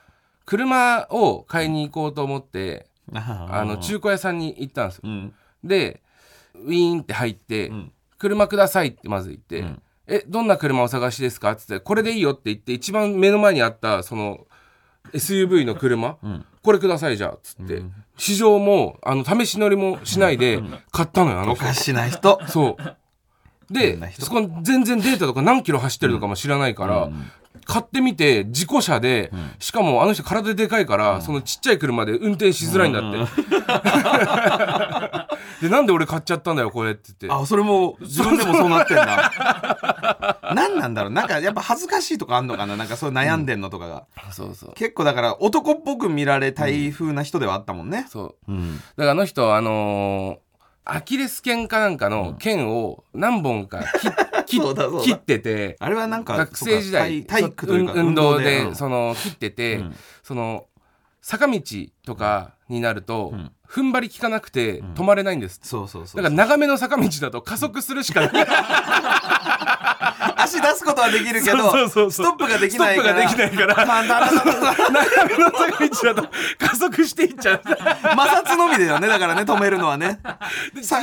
[0.48, 5.02] 車を買いに行こうと思ってあの中古屋さんに行ったんですよ。
[5.04, 5.34] うん。
[5.62, 6.00] で
[6.54, 7.92] ウィーンって入って「ん。
[8.16, 14.46] 車ください」ってまず言って「んえどんな車お探しですか?」っつって「これでいいよ」って言って一番目の前にあったその
[15.12, 16.44] SUV の車、ん。
[16.62, 17.82] これくださいじゃあっつって、
[18.18, 21.64] 試乗もあの試し乗りもしないで買ったのよあの人。
[21.64, 22.40] おかしな人。
[22.46, 23.72] そう。
[23.72, 27.10] でそこ全然データとか何キロ走ってるとかも知らないから、
[27.64, 33.18] 買ってみて事故車で、しかもあの人体でかいから、そのちっちゃい車で運転しづらいんだって、
[35.60, 37.30] でなんで俺買っちゃったんだよこれって言って。
[37.30, 40.40] あそれも自分でもそうなってんだ。
[40.54, 41.12] 何なんだろう。
[41.12, 42.76] なんかやっぱ恥ずかしいとかあんのかな？
[42.76, 44.72] なんかそう悩んでんのとかが、そうそう。
[44.74, 48.52] 結構だから男っぽく見られたい風な人ではあったもんね、そう。
[48.52, 48.76] うん。
[48.76, 50.48] だからあの人あのー
[50.90, 53.84] アキレス腱かなんかの腱を何本か
[54.46, 55.04] 切 切そうだそうだ。
[55.04, 55.76] 切ってて。
[55.80, 58.62] あれはなんか学生時代体体育というか運運動で。
[58.62, 59.96] うんその切ってて、うん。
[60.22, 60.64] その
[61.20, 61.60] 坂道
[62.06, 68.30] とかになると、ん踏ん張り効かなくて止まれないんです、そうそうそうだから長めの坂道だと加速するしかない
[70.48, 73.28] 足出すことはできるけどそうそうそうストップができないから。
[73.28, 73.86] ストップができないから。
[74.08, 77.62] 長めの坂道だと加速していっちゃう。
[77.64, 80.20] 摩擦のみだよねだからね止めるのはね。
[80.82, 81.02] さ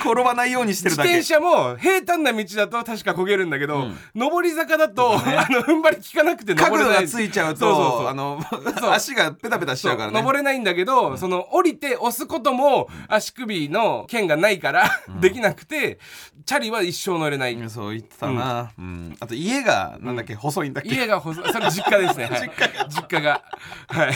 [0.00, 1.10] 転ばないようにしてる自だけ。
[1.10, 7.02] 転車も平坦な道だと確か焦げるんだけど、上り坂だと、あの踏ん張り効かなくて角度登れない。
[7.04, 8.40] がついちゃうとあの
[8.92, 10.18] 足がペタペタしちゃうからね。
[10.18, 15.98] 登れないんだけど、その降りて押すことも足首の剣がないから、できなくて
[16.46, 18.83] チャリは一生乗れない、うんそう言ってたな、うん
[19.20, 20.90] あと家がなんだっけ、細いんだっけ？
[20.94, 21.52] 家が細い。
[21.52, 22.50] それ実家ですね、はい、
[22.88, 23.42] 実家が。
[23.88, 24.08] は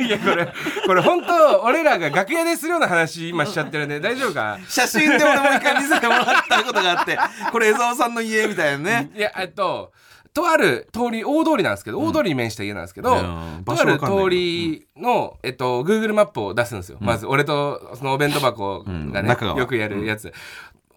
[0.00, 0.04] い。
[0.06, 0.48] いやこれ
[0.86, 4.58] これ本当俺らが楽屋でするような話今しちゃってるね大丈夫か？
[4.68, 7.18] 写真で俺も一回見せてもらったことがあって
[7.52, 9.10] これ江澤さんの家みたいなね。
[9.14, 9.92] いやえっと
[10.32, 13.10] とある通り大通りなんですけど、大通りに面した家なんですけど、
[13.64, 20.32] とある通りの、えっと Google マップを出すんですよ、まず俺とそのお弁当箱がね、よくやるやつ、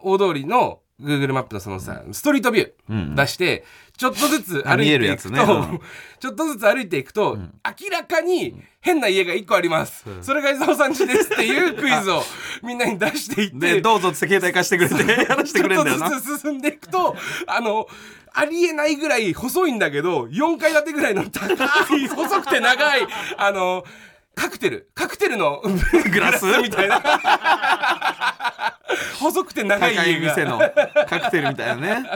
[0.03, 3.65] 大通りの Google マップのそのさ、ストリートビュー出して、
[3.97, 5.39] ちょっとずつ歩いていくと、ね。
[5.41, 5.79] うん。
[6.19, 12.23] ちょっとずつ歩いていくと、明らかに変な家が1個あります、それが伊沢さん家ですっていうクイズを
[12.61, 16.09] みんなに出していってでどうぞって携帯貸してくれて話してくれんだよな。
[16.09, 17.15] ちょっとずつ進んでいくと
[17.47, 17.87] あの
[18.33, 21.47] ありえないぐらい細いんだけど4階建てぐらいの高
[21.95, 23.83] い 細くて長いあの
[24.35, 24.89] カクテル。
[24.95, 25.61] カクテルの
[26.11, 26.45] グラス？
[26.63, 26.99] みたいな
[29.19, 30.59] 細くて長い高い店の
[31.07, 32.09] カクテルみたいなね。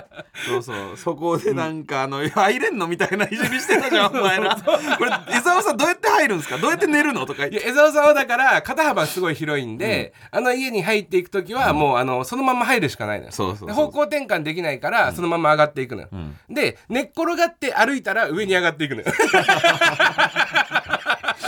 [0.48, 0.98] そうそう。
[0.98, 4.56] そこでなんかあの入れんのみたいないじりしてたじゃん お前ら。
[4.56, 6.58] これ伊沢さんどうやって入るんですか？
[6.58, 7.26] どうやって寝るの？
[7.26, 7.58] とか言って。
[7.58, 13.32] いや江沢さんはだから肩幅すごい広いんで、あの家に入っていく時はもうあのそのまま入るしかないのよ。
[13.32, 13.68] そうそうそう。
[13.68, 16.10] で方向転換できないからそのまま上がっていくのよ、
[16.50, 19.08] で寝っ転がって歩いたら上に上がっていくのよ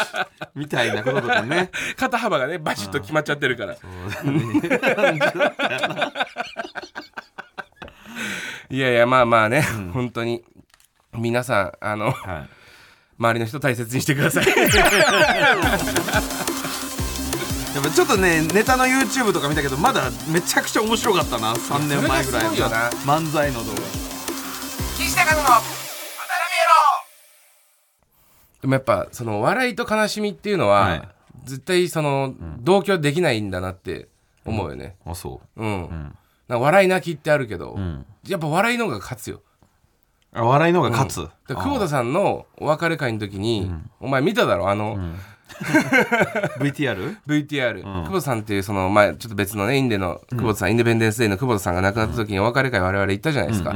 [0.55, 1.71] みたいなこととかね。
[1.97, 3.75] 肩幅がねバシッと決まっちゃってるから。
[8.71, 9.62] いやいやまあまあね、
[9.93, 10.43] 本当に
[11.13, 12.49] 皆さんあのはい。
[13.19, 14.45] 周りの人大切にしてください。
[17.75, 22.51] やっぱちょっとねネタの YouTube とか見たけどまだめちゃくちゃ面白かったな3年前ぐらいの。
[23.05, 24.09] 漫才の動画
[28.62, 31.10] でもやっぱその笑いと悲しみっていうのは、はい。
[31.45, 34.08] 絶対その同居できないんだなって
[34.45, 34.95] 思うよね。
[35.06, 35.65] あそう。
[35.65, 35.89] ん、
[36.48, 38.06] なんか笑い泣きってあるけど、ん。
[38.28, 39.38] やっぱ笑いの方が勝つよ。
[39.38, 44.69] うあ笑いの方が勝つ、だから久保田さんのお別れ会の時に、お前見ただろ？
[44.69, 44.98] あの、
[46.60, 47.17] VTR?
[47.26, 53.76] VTR、久保田さんっていうその前ちょっと別のねインデの久保田さん、インデペンデンス・デイの久保田さんが亡くなった時にお別れ会我々行ったじゃないですか、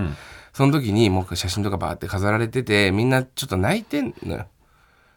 [0.53, 4.45] その時にもう写真とかバーって飾られててみんなちょっと泣いてんのよ、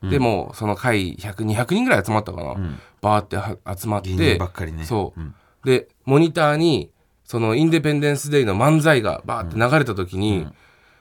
[0.02, 2.54] でもうその会100200人ぐらい集まったかな、
[3.00, 4.84] バーっては集まってばっかりね。
[4.84, 6.90] そう、でモニターに
[7.24, 10.46] そのインデペンデンス・デイの漫才がバーって流れた時に、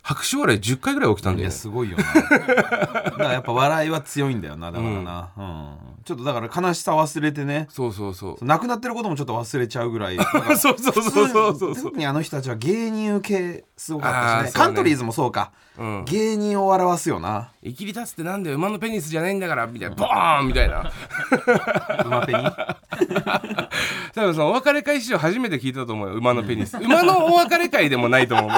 [0.06, 1.46] 拍手笑い10回ぐらい起きたんだよ。
[1.46, 2.04] やすごいよな。
[2.14, 5.76] だからやっぱ笑いは強いんだよなだからな、うん。
[6.04, 7.66] ちょっとだから悲しさ忘れてね。
[7.72, 8.46] そうそうそう。
[8.46, 10.18] 亡くなってることもちょっと忘れちゃうぐらい。
[10.62, 11.76] そうそうそうそうそうそう。
[11.76, 14.44] 特にあの人たちは芸人受けすごかったしね。
[14.44, 15.52] ねカントリーズもそうか、
[15.84, 16.06] ん。
[16.06, 19.96] 芸人を笑わすよな生きり立つってなんだよ馬のペニスじゃないんだからみたいな。
[19.96, 20.92] ボーンみたいな。
[22.06, 22.44] 馬ペニ？
[24.14, 26.78] 多分そのお別れ会史上初めて聞いたと思うよ馬のペニス。
[26.78, 28.52] 馬のお別れ会でもないと思う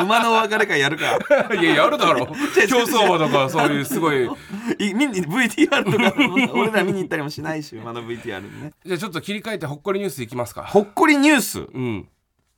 [0.00, 1.18] 馬のお別れ会やるか？
[1.54, 2.26] いややるだろ。
[2.68, 4.30] 競走馬とかそういうすごい。
[4.78, 6.14] い見に VTR とか。
[6.54, 8.72] 俺ら見に行ったりもしないし馬の VTR にね。
[8.86, 10.64] じゃあちょっと切り替えてほっこりニュースいきますか。
[10.64, 11.60] ほっこりニュース？
[11.60, 12.08] うん。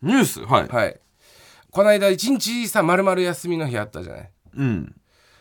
[0.03, 0.41] ニュース？
[0.41, 1.01] はい、はい。
[1.71, 4.95] この間一日さ丸々休みの日あったじゃないうん。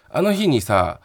[0.10, 1.02] あの日にさ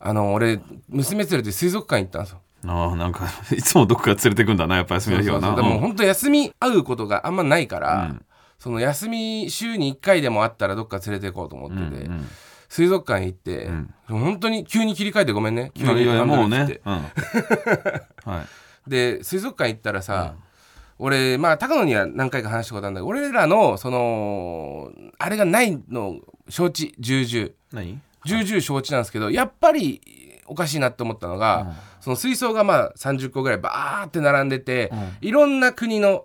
[0.00, 2.40] あの俺娘連れて水族館行ったんですよ。
[2.66, 5.54] ああなんか いつもどこか連れてくんだなやっぱ休みの日はな。
[5.54, 8.14] でも本当休み会うことがあんまないから、
[8.58, 12.10] その休み週に1回でもあったらどっか連れて行こうと思ってて、
[12.68, 13.70] 水族館行って、
[14.08, 15.72] 本当に急に切り替えてごめんね。
[15.74, 16.94] 急にもうね、うん、
[18.24, 18.90] はい。
[18.90, 20.34] で水族館行ったらさ、
[20.98, 27.50] 俺まあ高野には何回か話したことあるんだけど俺らのそのあれがないの承知重々。
[27.72, 28.00] 何？
[28.26, 30.00] 重々承知なんですけどやっぱり
[30.46, 36.24] おかしいなって思ったのが、その水槽がまあ30個ぐらいバーって並んでて、いろんな国の、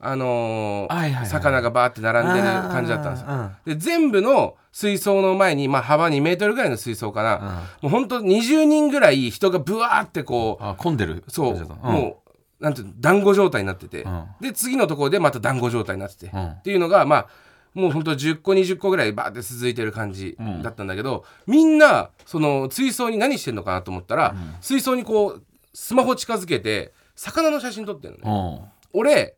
[0.00, 1.26] あのーはいはいはい。
[1.26, 3.26] 魚がバーって並んでる感じだったんですよ。
[3.28, 12.27] あで全部の水槽の前に、まあ、幅2メートルぐらいの水槽かな、もうほんと20人ぐらい人がブワーってこうあ混んでるそう、もう
[12.60, 14.28] なんていうの団子状態になってて、ん。
[14.40, 16.46] で次のところでまた団子状態になってて、ん。
[16.46, 17.28] っていうのがまあ
[17.74, 25.42] もうほんと10個20個ぐらいバーって続いてる感じだったんだけど、みんなその水槽に何してんのかなと思ったら、水槽にこう
[25.74, 29.00] スマホ近づけて魚の写真撮ってるのね、うん。
[29.00, 29.36] 俺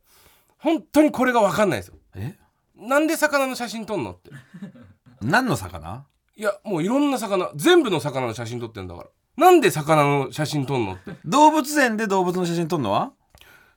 [0.59, 1.95] 本当にこれが分かんないんですよ。
[2.15, 2.37] え？
[2.77, 4.31] なんで魚の写真撮んのって。
[5.21, 6.07] 何の魚？
[6.37, 7.51] いやもういろんな魚。
[7.57, 9.09] 全部の魚の写真撮ってんだから
[9.41, 11.13] なんで魚の写真撮んのって。
[11.25, 13.13] 動物園で動物の写真撮るのは？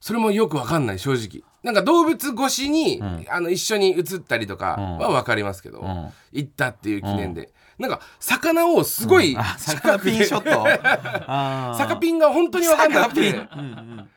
[0.01, 1.41] それもよくわかんない正直。
[1.63, 6.13] なんか動物越しに、あの一緒に写ったりとかは分かりますけど、ん。
[6.33, 10.65] 行ったっていう記念で、なんか魚をすごいあ魚ピンショット？
[11.31, 11.77] あー。
[11.77, 13.31] 魚ピンが本当に分かんなくて。
[13.31, 14.09] 魚ピン。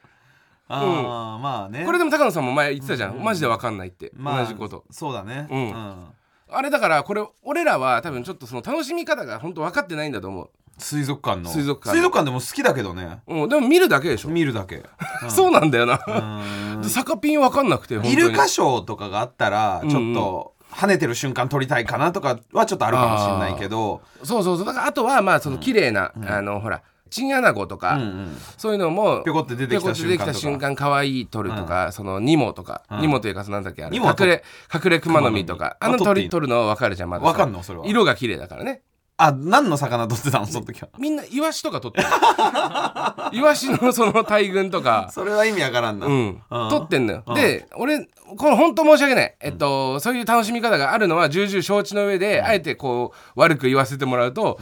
[0.69, 1.85] あーまあね。
[1.87, 4.85] これでも高野さんも前言ってたじゃん、マジで分かんないって、まあ同じこと。
[4.91, 5.47] そうだね。
[5.49, 6.07] うん。
[6.49, 11.51] あれだからこれ俺らは多分ちょっとその楽しみ方が本当分かってないんだと思う、水族館の。
[11.51, 13.21] 水族館でも好きだけどね。
[13.27, 14.85] うん、でも見るだけでしょ、見るだけ。
[15.29, 16.83] そうなんだよな、うん。
[16.83, 24.03] で魚ピン分かんなくて本イルカショーとかがあったらちょっと跳ねてる瞬間撮りたいかなとかはちょっとあるかもしれないけど。
[24.23, 24.67] そうそうそう。
[24.67, 28.37] だからあとはまあその綺麗な、あのほらチンアナゴとか、うんうん。
[28.59, 33.01] そういうのもぴょこって出てきたぴょこって出てきた瞬間可愛い鳥とか、そのニモとか、うん。
[33.01, 37.29] ニモというかそのなんだっけあれニモはと隠れ隠れクマノミとかあの撮っていい鳥取るのは分かるじゃんまださ。
[37.29, 37.63] わかんの？
[37.63, 37.87] それは。
[37.87, 38.83] 色が綺麗だからね
[39.19, 40.47] あ何の魚取ってたの？
[40.47, 40.89] その時は。
[40.99, 42.09] みんなイワシとか取ってる
[43.33, 45.09] イワシのその大群とか。
[45.11, 46.69] それは意味わからんな、うん、うん。
[46.69, 47.35] 取ってんのよ、うん。
[47.35, 54.59] で俺これ本当申し訳ない、えっと、そういう楽しみ方があるのは重々承知の上で、あえてこう悪く言わせてもらうと、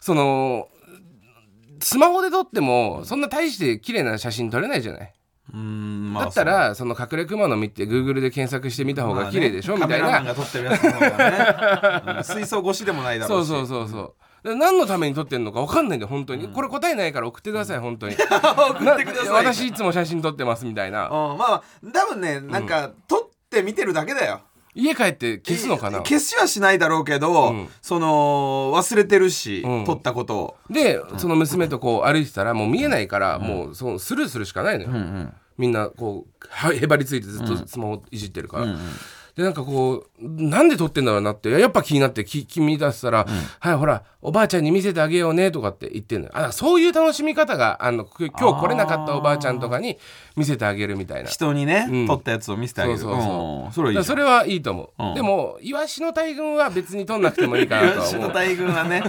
[0.00, 0.68] その
[1.80, 5.12] スマホで撮ってもそんな大して綺麗な写真撮れないじゃない、
[5.52, 10.18] うーんまあだったらその隠れクマノミって Google で検索してみた方が綺麗でしょ、まあねみたいな。
[10.18, 12.24] カメラマンが撮ってるやつの方がね、うん。
[12.24, 13.68] 水槽越しでもないだろそううし。
[13.68, 18.14] そうそうそうで何のために撮ってんのか分かんないんだよ本当に、これ答えないから送ってください本当に。
[18.20, 19.26] 送ってください。
[19.26, 21.08] な私いつも写真撮ってますみたいな。
[21.08, 24.40] うんまあ多分ねなんか、撮って見てるだけだよ
[24.80, 25.98] 家帰って消すのかな？
[25.98, 27.68] 消しはしないだろうけど、うん。
[27.82, 29.84] その忘れてるし、うん。
[29.84, 30.56] 撮ったことを。
[30.70, 38.78] でその娘とこう歩いてたらもう見えないからもうそのスルーするしかないのよ、んみんなこうはへばりついてずっとスマホいじってるから、うんうん
[39.38, 43.24] でなんかこうなんで撮ってんだろうなってやっぱ気になってき気に出したら、
[43.60, 46.32] はいほらおばあちゃんに見せてあげようねとかって言ってんのよ。
[46.34, 49.96] あそういう楽しみ方があのく今日来れなかったおばあちゃんとかに
[50.34, 51.30] 見せてあげるみたいな。
[51.30, 52.06] 人にね、うん。
[52.08, 52.98] 撮ったやつを見せてあげる。
[52.98, 53.66] そうそうそう。
[53.66, 53.72] うん。
[53.72, 55.14] それはいいそれはいいと思う、うん。
[55.14, 59.04] でもイワシの大群は別に撮んなくてもいいかなとイワシは思うの大群はね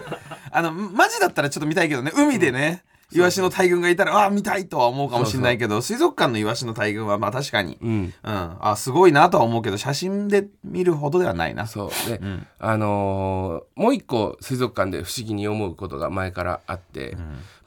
[0.51, 8.13] あのマジだったらちょっと見たいけどね海でね、イワシの大群がいたらああ見たいとは思うかもしれないけど水族館のイワシの大群はまあ確かに、うん。
[8.23, 8.57] うん。
[8.59, 11.65] あすごいなとは思うけど写真で見るほどではないな。
[11.65, 12.09] そう。
[12.09, 12.47] で、ん。
[12.59, 17.17] あのーもう一個水族館で不思議に思うことが前からあって、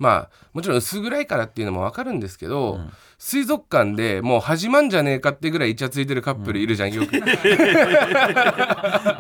[0.03, 2.81] まあもちろん薄暗いからっていうのも分かるんですけど、
[3.19, 7.13] 水族館でもう始まんじゃねえかってぐらいイチャついてるカップルいるじゃんよく。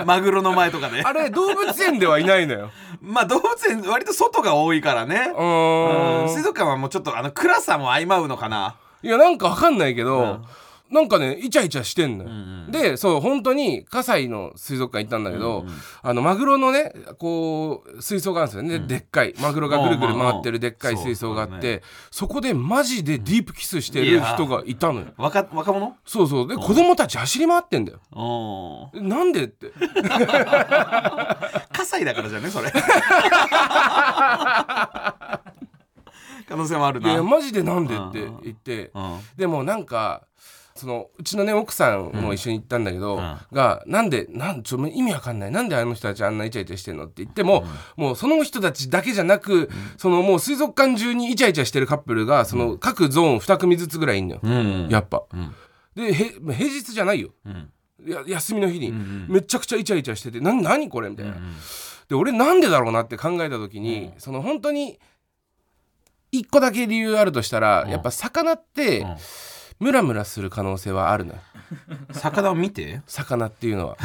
[0.04, 2.70] マグロの前とかね あれ動物園ではいないのよ。
[3.00, 5.32] まあ動物園割と外が多いからね。
[5.36, 6.24] うん。
[6.24, 6.28] ん。
[6.28, 8.74] 水族館はもうちょっとあの暗さも相まうのかな。
[9.04, 10.40] いやなんか分かんないけど、
[10.92, 12.31] なんかねイチャイチャしてんのよ、
[12.70, 15.64] でそう本当に葛西の水族館行ったんだけど、
[16.02, 19.35] あのマグロのねこう水槽があるんですよね、でっかい。
[19.40, 25.07] マグロがぐるぐる回ってるでっかい水槽があって、そうそうそこでマジでディープキスしてる人がいたのよ。
[25.16, 25.96] 若若者？
[26.05, 26.48] そうそう。
[26.48, 27.98] で子供たち走り回ってんだよ。
[28.94, 29.09] うん。
[29.09, 29.72] なんでって。
[31.72, 32.70] 葛西だからじゃねそれ。
[36.48, 39.18] 可能性もあるいなやマジでなんでって言って、うん。
[39.37, 40.26] でもなんか
[40.82, 43.38] そのうちのね奥さんも一緒に行ったんだけど、ん。
[43.52, 45.52] がなんでなんちょ意味わかんない。
[45.52, 47.04] なんであの人たちあんなイチャイチャしてんの？
[47.04, 47.64] って言っても、
[47.96, 54.88] もうその人たちだけじゃなく、そのもう水族館中にイチャイチャしてるカップルがその各ゾーン2組ずつぐらいいんのよ、うん。
[54.90, 55.22] やっぱ。
[55.36, 55.54] ん。
[55.94, 57.70] でへ平日じゃないよ、ん。
[58.04, 61.08] や休みの日に、んめちゃくちゃイチャイチャしててな何これ？
[61.08, 61.36] みたいな。
[62.08, 64.98] で俺なんでだろうなって考えた時に、その本当に
[66.32, 69.16] 一個だけ理由あるとしたら、やっぱ魚って、ん
[69.82, 71.40] ムラムラする可能性はあるのよ。
[72.12, 73.00] 魚を見て？
[73.06, 73.96] 魚っていうのは。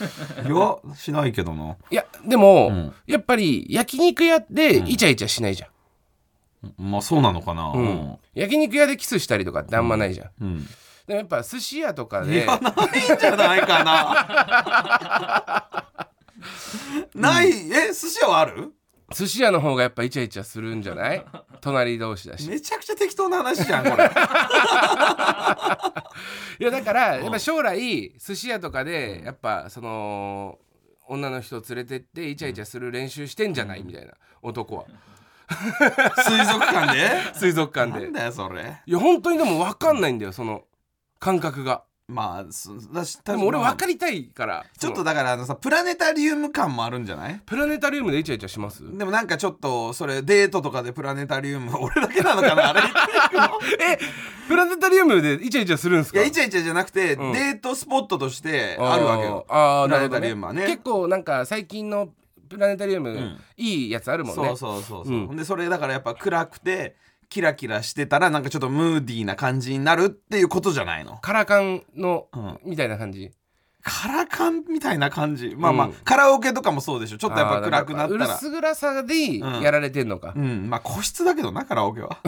[0.46, 2.94] いやしないけどないやでも、ん。
[3.06, 5.70] やっぱり焼肉屋でイチャイチャしないじゃん。
[6.78, 7.66] まあそうなのかな。
[7.68, 8.16] うん。
[8.34, 10.30] 焼肉屋でキスしたりとかってあんまないじゃん。
[10.40, 10.64] うん。
[11.06, 15.66] でもやっぱ寿司屋とかいでやないんじゃないかな。
[17.14, 17.48] ない？
[17.72, 18.72] え寿司屋はある？
[19.14, 21.24] 寿司屋の方がやっぱイチャイチャするんじゃない？
[21.60, 22.48] 隣同士だし。
[22.48, 24.04] めちゃくちゃ適当な話じゃんこれ。
[26.58, 30.58] いやだからやっぱ将来寿司屋とかでやっぱその
[31.06, 33.82] 女の人を連れてってイチャイチャする練習してんじゃない？
[33.84, 34.12] みたいな。
[34.42, 34.84] 男は。
[36.26, 37.08] 水族館で？
[37.34, 38.04] 水族館で。
[38.06, 38.82] なんだよそれ。
[38.84, 40.64] いや本当にでも分かんないんだよその
[41.20, 47.40] 感覚がまあすだしでも俺まあ分かりたいからちょっとだからあのさプラネタリウム感もあるんじゃない？
[47.44, 48.84] プラネタリウムでイチャイチャします？
[48.96, 52.70] でもなんかちょっとそれデートとかでプラネタリウム 俺だけなのかな？
[52.70, 52.80] あれ？
[53.92, 53.98] え
[54.46, 56.20] プラネタリウムでイチャイチャするんですか？
[56.20, 57.32] いやイチャイチャじゃなくて、うん。
[57.32, 59.44] デートスポットとしてあるわけよ。
[59.48, 60.66] あーあープラネタリウムはね。
[60.66, 62.10] 結構なんか最近の
[62.48, 63.36] プラネタリウム、ん。
[63.56, 64.46] いいやつあるもんね。
[64.46, 65.36] そうそうそうそう、うん。
[65.36, 66.94] でそれだからやっぱ暗くて
[67.28, 71.18] キラキラしてたらなんかちょっとムーディーな感じになるっていうことじゃないの？
[71.18, 72.58] カラカンの、うん。
[72.64, 73.30] みたいな感じ
[73.88, 75.54] カラカンみたいな感じ。
[75.56, 75.92] まあまあ、うん。
[76.02, 77.18] カラオケとかもそうでしょ。
[77.18, 78.34] ちょっとやっぱ暗くなったら。
[78.34, 79.60] 薄暗さでうん。
[79.60, 80.68] やられてんのか、うん。
[80.68, 82.18] まあ個室だけどなカラオケは。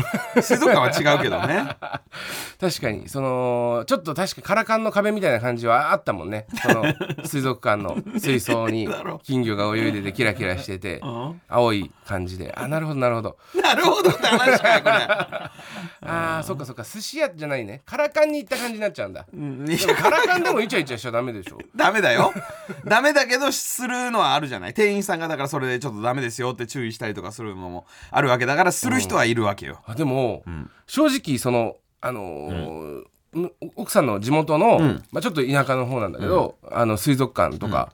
[0.40, 1.76] 水族館は違うけどね。
[2.60, 3.08] 確かに。
[3.08, 6.46] そのちょっと確かカラカンの壁みたいな感じはあったもんね。
[6.62, 6.84] その
[7.26, 11.40] 水族館の水槽にだろ金魚が泳いでてキラキラしててうん。
[11.48, 12.54] 青い感じで。
[12.56, 13.36] あなるほどなるほど。
[13.60, 14.94] なるほどって話かよこれ。
[16.06, 16.84] あーそっかそっか。
[16.84, 17.82] 寿司屋じゃないね。
[17.84, 19.26] カラカンに行った感じになっちゃうんだ。
[19.32, 19.68] うん。
[19.68, 22.32] いやでもカラカンでもイチャイチャしちゃダメでしょしょダメだよ。
[22.84, 24.74] ダメだけどするのはあるじゃない？
[24.74, 30.44] 店員さんがだからそれでちょっとダメですよって注意したりとかするのもあるわけだからする人はいるわけよ、あでも、
[30.86, 34.78] 正直そのあのーむ奥さんの地元の、
[35.12, 37.92] まあ、ちょっと田舎の方なんだけど、あの水族館とか、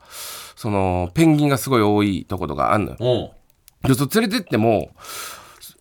[0.55, 2.97] そのペンギンがすごい多いとことかあんのよ。
[3.01, 3.31] おう。
[3.87, 4.91] でそう連れてっても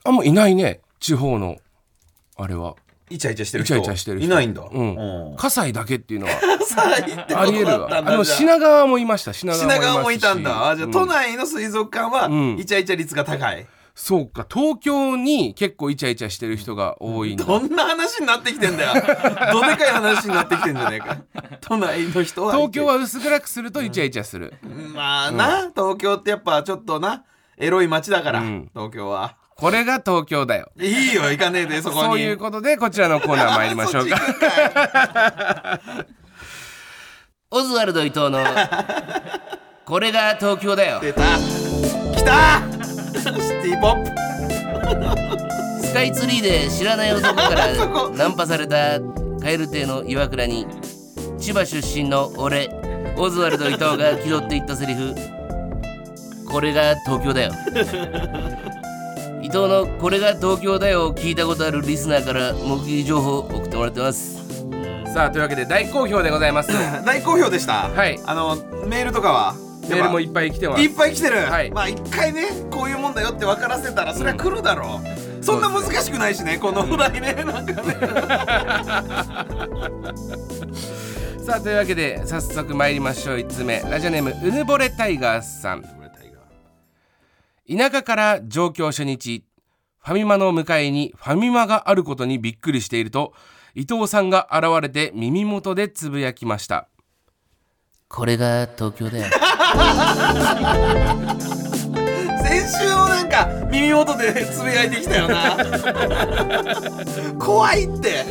[0.02, 0.80] あんまいないね。
[0.98, 1.58] 地方の
[2.36, 2.74] あれは。
[3.14, 4.26] イチャイチャしてる人イチャイチャしてる人。
[4.26, 4.62] いないんだ。
[4.70, 5.30] うん。
[5.30, 5.36] うん。
[5.36, 6.32] 葛西だけっていうのは
[6.66, 6.84] さ
[7.40, 7.88] ありえるわ。
[7.90, 8.24] あのんだ。
[8.24, 9.80] じゃあ品川もいました品川もいますし。
[9.80, 10.70] 品川もいたんだ。
[10.70, 12.58] あじゃあ、うん都内の水族館はん。
[12.58, 14.44] イチャイチャ率が高い、そうか。
[14.52, 18.94] 東京に結構イチャイチャしてる人が多いんだ、どんな話になってきてんだよ。
[19.52, 21.18] どでかい話になってきてんじゃねえか。
[21.60, 24.54] 都内の人は東京は薄暗くするとイチャイチャする、
[24.94, 27.22] まあな、東京ってやっぱちょっとな
[27.56, 28.70] エロい街だから、うん。
[28.74, 30.70] 東京はこれが東京だよ。
[30.80, 32.08] いいよ行かねえでそこに。
[32.08, 34.16] そういうことでこちらのコーナー参りましょうか。
[34.18, 35.80] か
[36.10, 36.14] い
[37.50, 38.44] オズワルド伊藤の
[39.84, 40.98] これが東京だよ。
[41.00, 41.22] 出た。
[42.16, 42.62] 来た。
[43.14, 43.24] シ
[43.62, 44.04] ティポッ
[45.80, 45.86] プ。
[45.86, 47.68] スカイツリーで知らない男から
[48.10, 48.98] ナンパされた
[49.40, 50.66] 蛙亭の岩倉に
[51.38, 52.68] 千葉出身の俺
[53.16, 55.14] オズワルド伊藤が気取って言ったセリフ。
[56.50, 57.52] これが東京だよ
[59.44, 64.42] 伊藤の「これが東京だよ」を聞いたことあるリスナーから目撃情報を送ってもらってます。
[65.12, 66.70] さあというわけで大好評でございます。
[67.04, 67.90] 大好評でした。
[67.94, 68.18] はい。
[68.24, 69.54] あのメールとかは？
[69.86, 70.82] メールもいっぱい来てます。
[70.82, 71.70] いっぱい来てる、はい。
[71.70, 77.34] まあ一回ねこういうもんだよって分からせたらそれは来るだろう、そんな難しくないしねこのお題ね。
[77.44, 77.96] なんかね。
[81.46, 83.36] さあというわけで早速参りましょう。
[83.36, 83.82] 1つ目。
[83.90, 85.84] ラジオネームうぬぼれタイガーさん
[87.66, 89.46] 田舎から上京初日
[90.02, 93.32] ファミマの向かいにファミマがあることにびっくりしていると
[93.74, 96.88] 伊藤さんが現れて耳元でつぶやきました。
[98.06, 99.24] これが東京だよ。
[102.44, 105.56] 先週もなんか耳元でつぶやいてきたよな。
[107.38, 108.24] 怖いって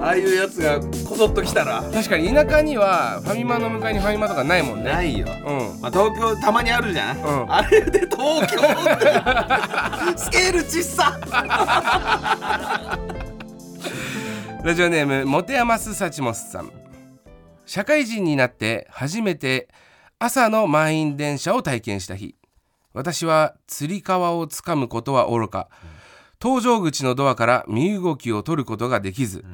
[0.00, 1.82] ああいうやつがこそっと来たら。
[1.92, 4.84] 確かに田舎にはファミマの向かいにファミマとかないもんね。
[4.84, 5.26] ないよ。
[5.28, 5.80] うん。
[5.80, 7.52] まあ、東京たまにあるじゃん、うん。
[7.52, 10.16] あれで東京って。
[10.18, 11.18] スケールちっさ。
[14.64, 16.72] ラジオネームモテヤマスサチモスさん。
[17.66, 19.68] 社会人になって初めて
[20.18, 22.36] 朝の満員電車を体験した日。
[22.94, 25.68] 私はつり革をつかむことはおろか
[26.40, 29.44] 搭乗口のドアから身動きを取ることができず、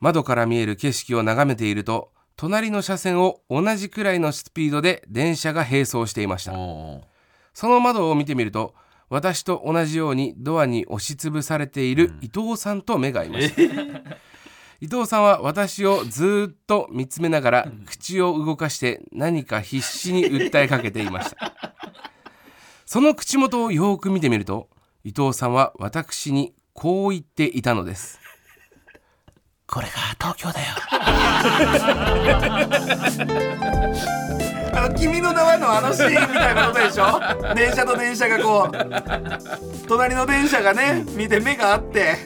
[0.00, 6.52] 窓から見える景色を眺めていると隣の車線を同じくらいのスピードで電車が並走していました。
[7.54, 8.74] その窓を見てみると
[9.08, 13.62] 私と同じようにドアに押しつぶされている伊藤さんと目が合いました、
[14.80, 21.54] 伊藤さんは私をずーっと見つめながら口を動かして何か必死に訴えかけていました。
[22.84, 24.68] その口元をよーく見てみると
[25.02, 28.20] 伊藤さんは私にこう言っていたのです
[29.68, 30.66] これが東京だよ。
[34.72, 37.20] あの君の名はのあのシーンみたいなことでしょ？
[37.54, 38.72] 電車と電車がこう
[39.88, 42.16] 隣の電車がね見て目が合って。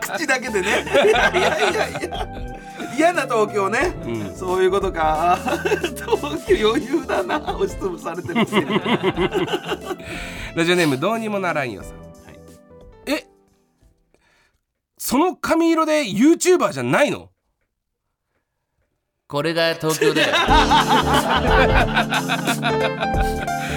[0.00, 0.68] 口だけでね。
[0.68, 1.88] いやいやいや。
[1.88, 2.28] いや
[2.96, 5.36] 嫌な東京ね、うんそういうことか。
[6.06, 7.40] 東京余裕だな。
[7.40, 8.52] 押しつぶされてるし
[10.54, 11.98] ラジオネームどうにもならんよさん、え
[15.06, 17.28] その髪色で YouTuber じゃないの？
[19.28, 20.34] これが東京だよ。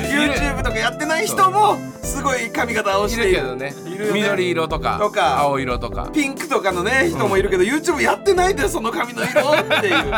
[0.09, 3.41] YouTube とかやってない人もすごい髪型をいしている。
[3.41, 3.73] るけどね。
[3.93, 6.09] いるよね緑色とかとか青色とか。
[6.13, 10.13] ピンクとかのね人もいるけど、YouTube やってないんだよその髪の色っていう。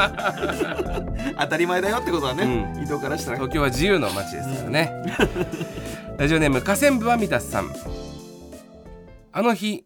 [1.42, 2.84] 当たり前だよってことはね、うん。
[2.84, 3.38] 伊藤からしたら。
[3.38, 4.94] 東京は自由の街ですからね。
[6.20, 7.74] ラジオネーム河川部はミタスさん。
[9.32, 9.86] あの日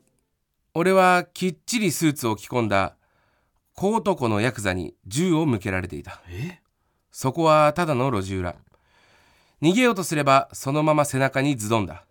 [0.76, 2.95] 俺はきっちりスーツを着込んだ。
[3.76, 6.21] 小男のヤクザに銃を向けられていた。
[7.11, 8.55] そこはただの路地裏。
[9.61, 12.05] 逃げようとすればそのまま背中にズドンだ。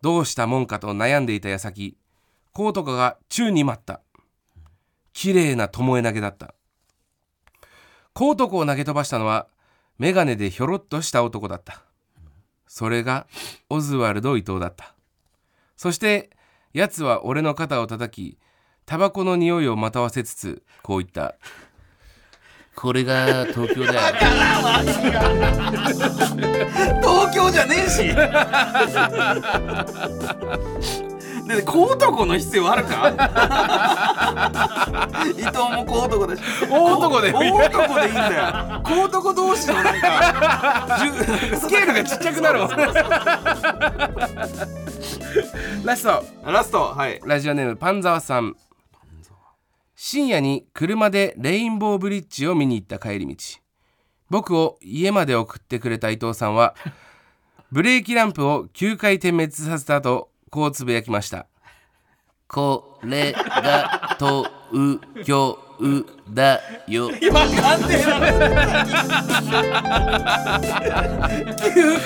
[0.00, 1.98] どうしたもんかと悩んでいた矢先
[2.52, 4.00] 小男が宙に舞った。
[5.12, 6.54] 綺麗な巴投げだった。
[8.14, 9.48] 小男を投げ飛ばしたのは
[9.98, 11.82] 眼鏡でひょろっとした男だった。
[12.66, 13.26] それが
[13.68, 14.94] オズワルド伊藤だった。
[15.76, 16.30] そして
[16.72, 18.38] 奴は俺の肩を叩き
[18.86, 21.36] タバコの匂いをまとわせつつこう言った。
[22.76, 24.00] これが東京だよ。
[27.02, 28.08] 東京じゃねえし
[31.46, 33.10] で小男の必要あるか？
[35.30, 36.42] 伊藤も小男だし。
[36.70, 38.80] 大男で大男でいいんだよ。
[38.84, 42.60] 小男同士のなんかじゅスケールがちっちゃくなる
[45.84, 46.24] ラスト。
[46.44, 46.82] ラスト。
[46.94, 47.20] はい。
[47.24, 48.54] ラジオネームパンザワさん。
[49.96, 53.36] 深夜に車でレインボーブリッジを見に行った帰り道。
[54.30, 56.74] 僕を家まで送ってくれた伊藤さんは
[57.72, 61.46] ブレーキランプを9回点滅させた後こうつぶやきました。
[62.48, 64.50] これが東
[65.24, 65.56] 京
[66.28, 67.08] だよ。
[67.10, 67.30] 9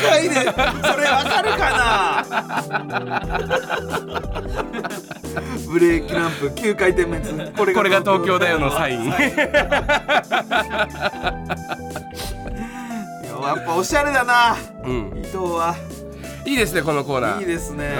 [0.02, 0.46] 回でそれ
[1.06, 1.58] わかるか
[2.20, 2.24] な？
[5.66, 9.04] ブレーキランプ9回点滅これこれが東京だよのサイン。
[13.44, 14.56] やっぱおしゃれだな。
[14.84, 15.12] うん。
[15.18, 15.74] 伊藤は
[16.46, 17.40] いいですねこのコーナー。
[17.40, 17.94] いいですね、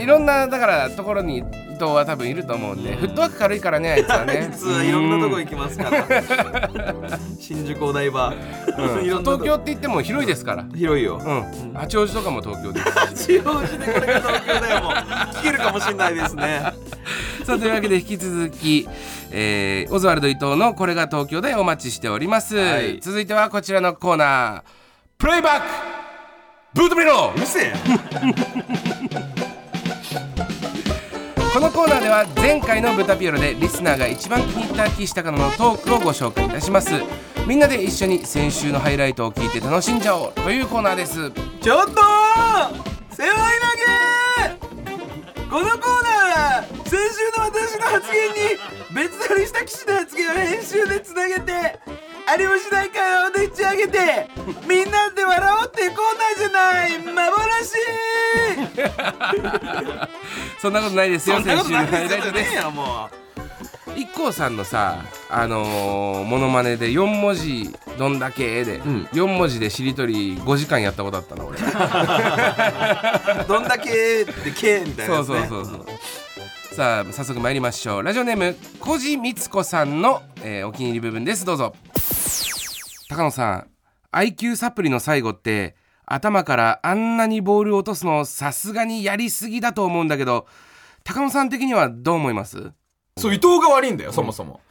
[0.00, 1.42] いろんなだからところに伊
[1.74, 4.50] 藤は多分いると思うんで、フットワーク軽いからねあいつはね。
[4.52, 6.06] いついろんなとこ行きますから。
[7.38, 8.34] 新宿お台場、
[8.66, 10.66] 東京って言っても広いですから。
[10.74, 11.18] 広いよ。
[11.24, 11.72] うん。
[11.74, 12.80] 八王子とかも東京で
[13.16, 13.24] す。
[13.24, 14.92] し八王子でこれが東京だよもう。
[14.92, 16.72] 聞けるかもしれないですね。
[17.44, 18.86] さあというわけで引き続き、
[19.30, 23.00] えーオズワルド伊藤の「これが東京でお待ちしております、はい。
[23.00, 24.62] 続いてはこちらのコーナー。
[25.18, 26.09] プレイバック
[26.72, 27.72] ブートビロうるせえ
[31.52, 36.92] このコーナーでは前回の「ブタピエロ」でリスナーが一番気に入った岸高野のトークをご紹介いたします。
[37.46, 41.32] みんなで一緒に先週のハイライトを聞いて楽しんじゃおうというコーナーです。
[41.60, 41.94] ちょっと
[43.10, 43.40] 背負い投げ。
[45.50, 46.96] このコーナーは先週
[47.36, 48.36] の私の発言に
[48.94, 51.80] 別撮りした騎士の発言を編集でつなげて
[52.32, 54.28] ありもしない会話をでっち上げて。
[54.68, 56.98] みんなで笑おうっていうコーナーじゃない。
[56.98, 57.70] 幻。
[60.60, 62.54] そんなことないですよそんなことないですです。
[62.54, 63.08] よも
[63.96, 69.08] IKKO さんのさあのー、モノマネで4文字「どんだけ」で、ん。
[69.12, 71.58] 4文字でしりとり5時間やったことあったの俺。
[71.58, 71.62] う
[73.48, 75.86] どんだけでけみたいなそうそうそうそう。
[76.74, 78.02] さあ早速参りましょう。
[78.04, 81.44] ラジオネーム小路光子さんの、えーお気に入り部分です。
[81.44, 81.74] どうぞ
[83.10, 83.70] 高野さん
[84.12, 85.74] IQ サプリの最後って
[86.06, 90.46] 頭からあんなにボールを落とすのさすがにやりすぎだと思うんだけど
[91.02, 92.70] 高野さん的にはどう思います？
[93.18, 94.60] そう伊藤が悪いんだよそもそも。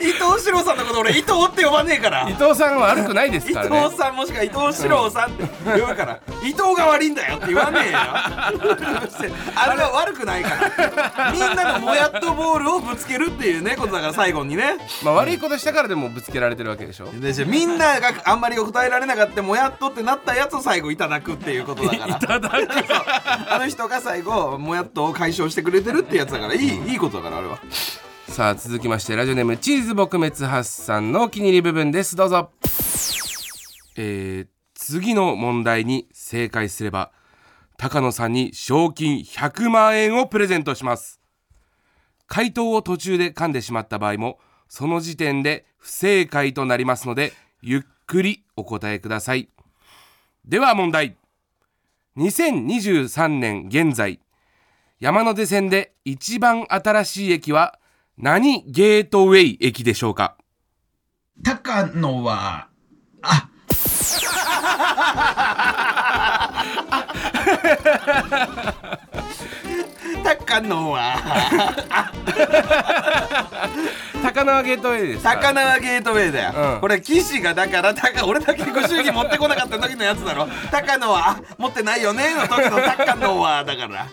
[0.00, 2.28] 伊藤四郎さんのこと俺伊藤って呼ばねえから。
[2.28, 3.82] 伊藤さんは悪くないです伊からね。
[3.84, 5.44] 藤さんもしくは伊藤四郎さんって
[5.80, 6.18] 呼ぶから。
[6.42, 7.98] 伊藤が悪いんだよって言わねえよ。
[7.98, 8.52] あ
[9.74, 10.50] れは悪くないか
[11.16, 11.30] ら。
[11.30, 14.76] みんなのもやっとボールをぶつけるっていうねことだから最後にね。
[15.04, 17.06] まあ悪いことしたからでもぶつけられてるわけでしょ。
[17.12, 22.16] でじゃあみんながあんまり答えられなかったもやっとってなったやつを最後いただくっていうことだから。
[22.16, 22.54] いただく。
[23.48, 27.58] あの人が最後もやっとを解消してくれてるってやつだからいいいいことだからあれは。
[28.28, 32.16] さあ続きましてラジオネームチーズ撲滅発さんのお気に入り部分です。
[32.16, 32.50] どうぞ。
[33.96, 37.12] えー、次の問題に正解すれば
[37.76, 41.20] 高野さんに賞金100万円をプレゼントします。
[42.26, 44.38] 回答を途中で噛んでしまった場合も
[44.68, 47.32] その時点で不正解となりますので
[47.62, 49.48] ゆっくりお答えください。
[50.44, 51.16] では問題。
[52.16, 54.20] 2023年現在
[55.00, 57.78] 山手線で一番新しい駅は
[58.16, 60.36] 何ゲートウェイ駅でしょうか？
[61.42, 62.68] 高野は、
[63.22, 63.48] あ、
[70.22, 71.14] 高野は
[74.34, 76.80] 高輪ゲートウェイです高輪ゲートウェイだよ、うん。
[76.80, 80.48] これ岸がだから高俺だけご祝儀持ってこなかった時のやつだろ。
[80.70, 84.08] 高野はあ持ってないよねの時の高野はだから。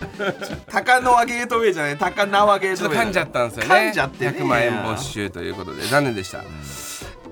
[0.67, 1.97] 高輪ゲートウェイじゃない。
[1.97, 3.75] 高輪ゲートウェイ噛んじゃったんですよね。
[3.75, 4.37] 噛んじゃってね。
[4.37, 5.81] 100万円没収ということで。
[5.83, 6.43] 残念でした？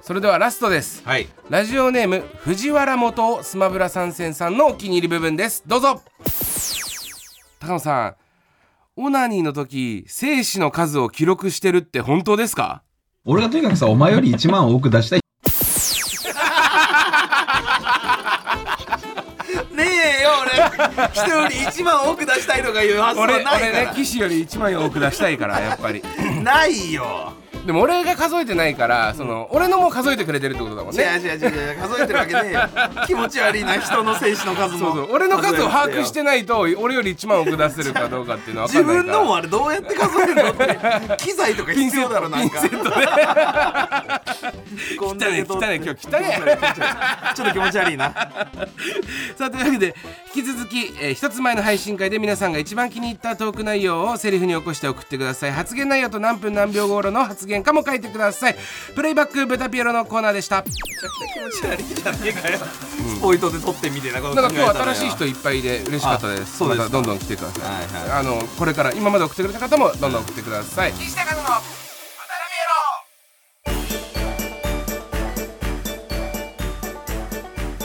[0.02, 1.04] それではラストです。
[1.06, 1.28] はい。
[1.50, 5.62] ラジオネーム藤原元スマブラ参戦さんのお気に入り部分です。
[5.68, 6.02] どうぞ。
[7.60, 8.16] 高野さん
[9.02, 12.84] オナニーの時精子の数を記録してるって本当ですか？
[13.24, 15.20] 俺がとにかくさ、お前より1万多く出したい。
[19.74, 19.84] ね
[20.20, 20.52] えよ俺。
[21.14, 26.04] 人より1万多く出したいとかいう発想は俺ないか俺ねら、騎士より1万円多く出したいからやっぱり。
[26.44, 27.34] ないよ
[27.70, 31.04] でも俺が数えてないからその俺のも数えてくれてるってことだもんね。
[31.04, 31.78] 違う違う違う。
[31.78, 32.52] 数えてるわけねえ。
[32.54, 32.62] よ
[33.06, 34.80] 気持ち悪いな人の選手の数も。
[34.80, 35.14] そうそう。
[35.14, 40.80] 俺の数を把握してないと俺より1万億出せるかどうかっていうのは自分のもあれどうやって数えるのって。
[41.18, 42.60] 機材とか必要だろなんか。
[42.60, 43.06] ピンセットで
[44.98, 45.68] こんだけ取って。
[45.68, 47.36] 汚い今日汚い。
[47.36, 48.06] ちょっと気持ち悪いな。
[49.38, 49.96] さあというわけで
[50.36, 55.52] 引き続き、えー一つ前の配信会で皆さんが一番気に入ったトーク内容をセリフに起こして送ってください。
[55.52, 58.56] 発言内容と何分何秒頃の発言かも書いてください。
[58.96, 60.64] プレイバックブタピエロのコーナーでした。
[60.64, 66.42] 気持ち悪いじゃねえかよスポイトで取ってみてなことなんか今日新しい人いっぱいで嬉しかったです。
[66.42, 67.74] あそうですかまたどんどん来てください、はい
[68.10, 68.20] はい。
[68.20, 71.62] あのこれから今まで送ってくれた方もどんどん送ってください、岸高野のバタ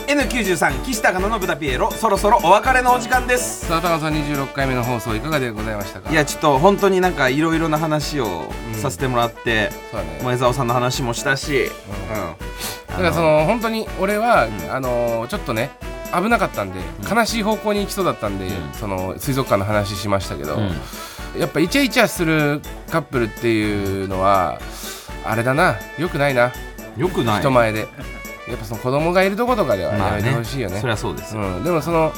[0.08, 0.22] ピエロ。
[0.22, 1.90] N93 岸高野の豚ピエロ。
[1.90, 3.66] そろそろお別れのお時間です。
[3.66, 6.10] さあ高野さん26回目の放送いかがでございましたか？
[6.10, 8.52] いやちょっと本当になんかいろいろな話を
[8.84, 10.20] させてもらって、そうだね。
[10.22, 11.70] 前澤さんの話もしたし、
[12.88, 15.70] だからその本当に俺は、あのーちょっとね
[16.14, 16.80] 危なかったんで、
[17.10, 20.58] 悲しい方向に行きそうだったんで、その水族館の話しましたけど、
[21.38, 22.60] やっぱイチャイチャする
[22.90, 24.60] カップルっていうのは
[25.24, 26.52] あれだなよくないな。
[26.96, 27.40] よくない。
[27.40, 27.88] 人前で。
[28.46, 32.12] やっぱその子供がいるとことかではやめてほしいよね,、そりゃそうですよ、うん、でもその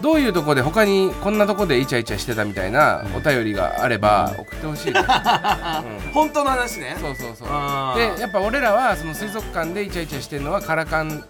[0.00, 5.00] どういうとこで他にこんなとこでイチャイチャしてたみたいなお便りがあれば送ってほしい、ね。
[6.14, 6.96] 本当の話ね。
[7.00, 7.48] そうそうそう。
[7.96, 11.24] でやっぱ俺らはその水族館でイチャイチャしてるのはカラカン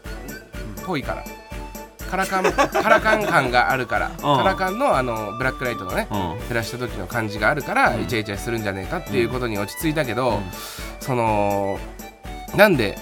[0.81, 1.25] っぽいから。
[2.11, 4.11] カラカン カラカン感があるから。
[4.21, 6.19] カラカンのあのブラックライトのねうん。
[6.49, 10.41] 照らした時の感じがあるからイチャイチャするんじゃねえかっていうことに落ち着いたけど、
[11.01, 11.79] その
[12.55, 12.99] なんで、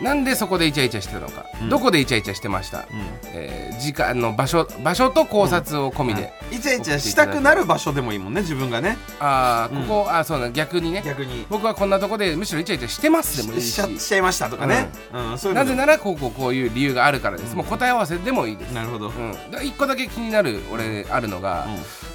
[0.00, 2.86] なんでそこでイチャイチャしてたのか、どこでイチャイチャしてました、
[3.32, 8.96] えー時間の場所場所と考察を込みで、イチャイチャしたくなる場所でもいいもんね自分がね。
[9.20, 11.02] ああここ、あそうだ逆にね。
[11.04, 11.46] 逆に。
[11.50, 13.72] 僕はこんなとこでむしろイチャイチャしてますでもいいし。
[13.72, 15.38] しちゃしちゃいましたとかね、うん。
[15.38, 21.66] そういうのなぜならこうこうこういう理由があるからです、もう答え合わせでもいいです、なるほど、うん、だ一個だけ気になる俺あるのが、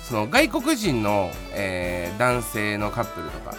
[0.10, 3.56] その外国人の、えー男性のカップルとか、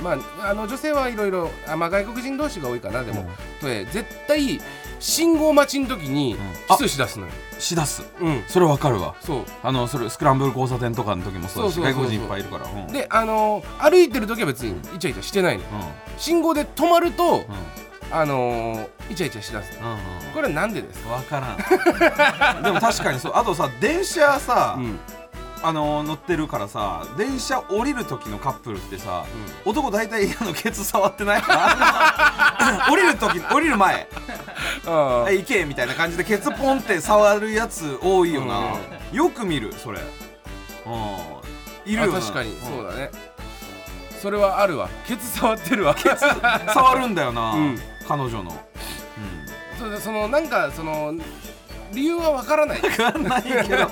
[0.00, 3.28] まあ、あの女性はいろいろあ、まあ、外国人同士が多いかなでも、
[3.62, 4.60] で絶対
[5.00, 6.36] 信号待ちの時に
[6.68, 8.04] キスしだすのよ、しだす。
[8.20, 8.44] うん。
[8.46, 9.16] それわかるわ。
[9.20, 9.44] そう。
[9.62, 12.92] あのそれスクランブル交差点とかの時もそうだし外国人いっぱいいるから、うん。
[12.92, 15.68] であの歩いてる時は別にイチャイチャしてないのよ。
[16.18, 17.42] 信号で止まると、
[18.12, 19.98] あのイチャイチャしだすのうんうん
[20.34, 22.62] これはなんでですか、分からん。
[22.62, 23.32] でも確かにそう。
[23.34, 24.98] あとさ電車さ、うん
[25.62, 29.24] あの乗ってるからさ電車降りる時のカップルってさ、
[29.64, 31.42] 男大体あのケツ触ってない
[32.90, 34.08] 降りる時降りる前。
[34.86, 38.76] あはい行けみたいな感じでケツポンって触るやつ多いよな、
[39.12, 40.00] よく見るそれ。
[40.86, 41.92] うん。
[41.92, 42.18] いるよな。
[42.18, 43.10] あ確かにそうだね。
[44.20, 44.88] それはあるわ。
[45.06, 45.96] ケツ触ってるわ。
[46.72, 47.78] 触るんだよな、うん。
[48.06, 48.70] 彼女の。
[49.78, 51.14] そそのなんかその
[51.92, 52.80] 理由はわからない。
[52.80, 53.88] 分かんないけど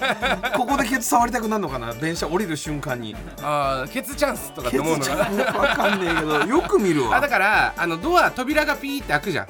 [0.57, 1.92] ここでケツ触りたくなるのかな？
[1.94, 3.16] 電車降りる瞬間に。
[3.42, 5.28] あーケツチャンスとかって思うのかな。
[5.28, 7.16] ん分かんねえけどよく見るわ。
[7.16, 9.46] あだからあのドア扉がピーって開くじゃん、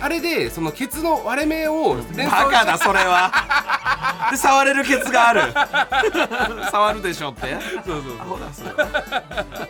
[0.00, 3.32] あれでそのケツの割れ目を連想バカだ それは。
[4.30, 5.52] で触れるケツがある。
[6.70, 7.56] 触るでしょって。
[7.86, 9.68] そうそう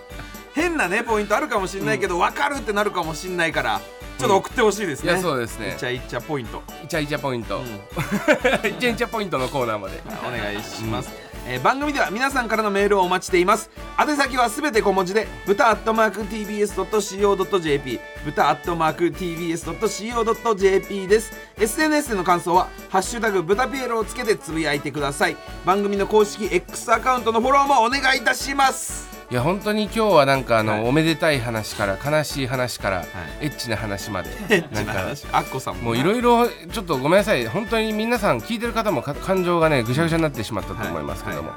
[0.55, 3.81] 変なねポイントあるかもしれないけど、分かるってなるかもしれないから
[4.19, 5.69] ちょっと送ってほしいですね、いやそうですね。
[5.69, 6.63] いっちゃいっちゃポイント。
[6.83, 10.03] イチャイチャポイント、イチャイチャポイント のコーナーまで。
[10.27, 11.11] お願いします、
[11.47, 13.71] えー番組では皆さんからのメールをお待ちしています。
[14.01, 21.33] 宛先はすべて小文字で豚アットマーク TBS.CO.JP 豚アットマーク TBS.CO.JP です。
[21.59, 25.37] SNS での感想は「ハッシュタグ豚ピエロ」をつけてつぶやいてください。
[25.65, 30.89] 番組の公式 X アカウントのフォローもお願いいたしますいや本当に今日はなんかあの、はい。
[30.89, 33.05] おめでたい話から悲しい話から、
[33.41, 34.31] エッチな話まで
[34.71, 34.93] なんか
[35.33, 37.45] アッコさんももういろいろちょっとごめんなさい。
[37.49, 41.51] 本当に皆さん聞いてる方もか感情がねぐしゃぐしゃになってしまったと思いますけども、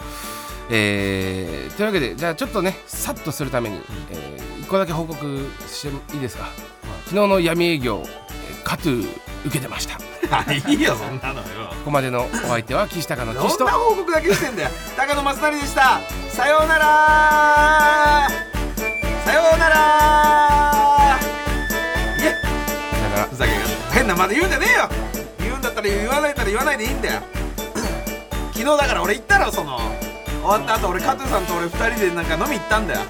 [0.71, 6.49] えーというわけでじゃあちょっとねさっとするために、えー一個だけ報告していいですか、
[7.05, 8.28] 昨日の闇営業、えー
[8.63, 9.07] カトゥー
[9.45, 9.97] 受けてました。
[9.97, 10.03] こ
[10.69, 11.73] いいよそんなのよ。
[11.83, 13.65] こまでのお相手は岸高の岸と。
[13.65, 14.69] どんな報告だけしてんだよ。
[14.95, 15.99] 高野正成でした。
[16.29, 18.29] さようなら。
[19.25, 21.19] さようなら。
[22.17, 22.35] いえ
[22.91, 23.27] さよなら。
[23.27, 23.57] ふざけが
[23.91, 24.89] 変なまだ言うんじゃねえよ。
[25.39, 27.21] 言うんだったら言わないったら言わないでいいんだよ。
[28.53, 29.79] 昨日だから俺言ったろその。
[30.41, 33.01] 終わった後俺加藤さんと俺2人でなんか飲み行ったんだよ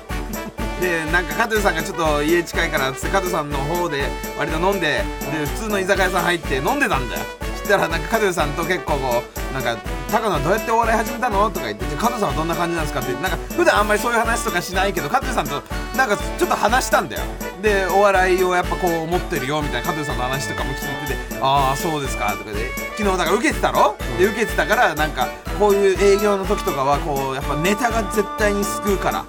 [0.82, 7.22] でなんか加藤さんがちょっと家近いからっつって加藤さんの方で割と飲んでで普通の居酒屋さん入って飲んでたんだよ
[7.58, 9.78] そしたらなんか加藤さんと結構こうなんか
[10.12, 15.62] 高野はどうやってお笑い始めたの?」とか言って「加藤さんはどんな感じなんですか?」ってなんか普段あんまりそういう話とかしないけど加藤さんと
[15.96, 17.24] なんかちょっと話したんだよ
[17.62, 23.96] でお笑いをやっぱこう思ってるよみたいな加藤さんの話とかも聞いてて「ああそうですか」とかで昨日だから受けてたろ？
[24.18, 25.28] で受けてたからなんか
[25.60, 29.26] こういう営業の時とかはこうやっぱネタが絶対に救うから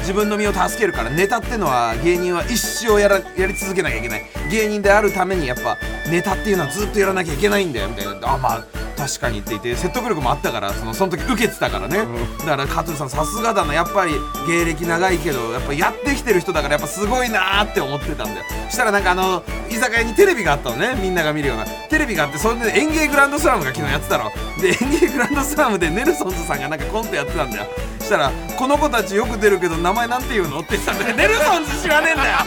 [0.00, 4.24] 自分の身を助けるからネタってのは芸人は一生やらやり続けなきゃいけない。
[4.50, 5.78] 芸人であるためにやっぱ
[6.10, 8.34] ネタっていうのはずっとやらなきゃいけないんだよみたいな。
[8.34, 8.64] あまあ
[9.00, 12.04] 確かにって言って説得力もあったからそのその時受けてたからね、
[12.40, 13.72] だから加藤さんさすがだな。
[13.72, 14.12] やっぱり
[14.46, 18.46] 芸歴長いけどやっぱやってきてる人だからやっぱすごいなーって思ってたんだよ。
[18.68, 20.98] したらなんかあの居酒屋にテレビがあったのね。
[21.00, 21.64] みんなが見るような。
[21.88, 24.30] テレビがあってそれで演芸グランドスラムが昨日やってたの。
[24.60, 27.66] で演芸グランドスラムでネルソンズさんがなんかコントやってたんだよ。
[28.00, 31.16] したら「この子たちよく出るけど名前なんて言うの?」って言ってたんだよ。
[31.16, 32.38] ネルソンズ知らねえんだよ。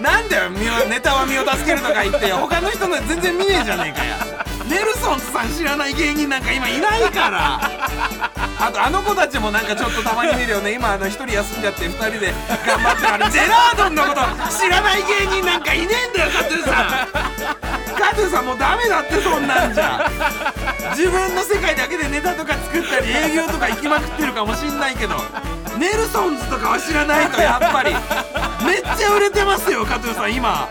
[0.00, 0.50] なんだよ
[0.88, 2.32] ネタは身を助けるとか言って。
[2.32, 4.35] 他の人の全然見ねえじゃねえかよ
[4.68, 7.60] ネルソンズさん知らない芸人なんか今いないから。
[8.58, 10.72] あとあの子たちもなんかちょっとたまに見るよね。
[10.72, 12.34] 今あの一人休んじゃって二人で
[12.66, 13.30] 頑張ってるあれ。
[13.30, 14.20] ジェラードンのこと
[14.58, 16.74] 知らない芸人なんかいねえんだよカトゥーさん。
[17.96, 20.10] カトゥーさんもうダメだってそんなんじゃ。
[20.96, 25.22] 自分の世界だけでネタとか作ったり営業とか行きまくってるかもしんないけど。
[25.76, 27.94] ネルソンズとかは知らないとやっぱり。
[28.64, 30.66] めっちゃ売れてますよカトゥーさん今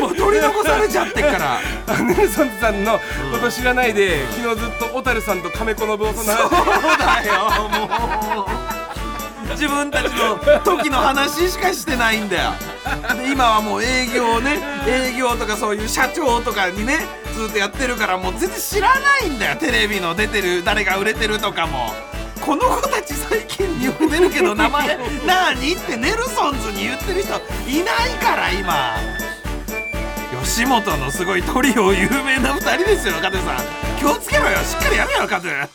[0.00, 1.58] もう取り残されちゃってっから。
[1.86, 2.98] あネルソンズさんの
[3.32, 6.48] こと知らないで、昨日ずっと小樽さんと亀子のぶおさんの話。
[6.48, 8.46] そうだよもう。
[9.50, 12.52] 自分たちの時の話しかしてないんだよ。
[13.16, 16.98] で今はもう営業ね営業とかそういう社長とかにね
[17.34, 21.94] ずっとやってるからもう全然知らないんだよテレビの出てる誰が売れてるとかも。
[22.44, 25.72] この子たち最近よく出るけど名前何？
[25.72, 27.34] ってネルソンズに言ってる人
[27.68, 28.94] いないから今
[30.46, 33.56] 吉本のすごいトリオ有名な2人ですよカトゥーさん。
[33.98, 35.68] 気をつけろよしっかりやれよカトゥー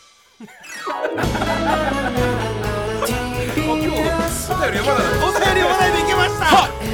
[3.67, 6.45] お便り読まないおでいけました。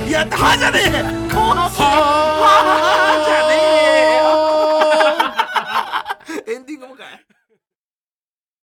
[0.09, 0.89] やったはじゃねえ。
[1.31, 2.49] 後半は
[3.23, 4.26] じゃね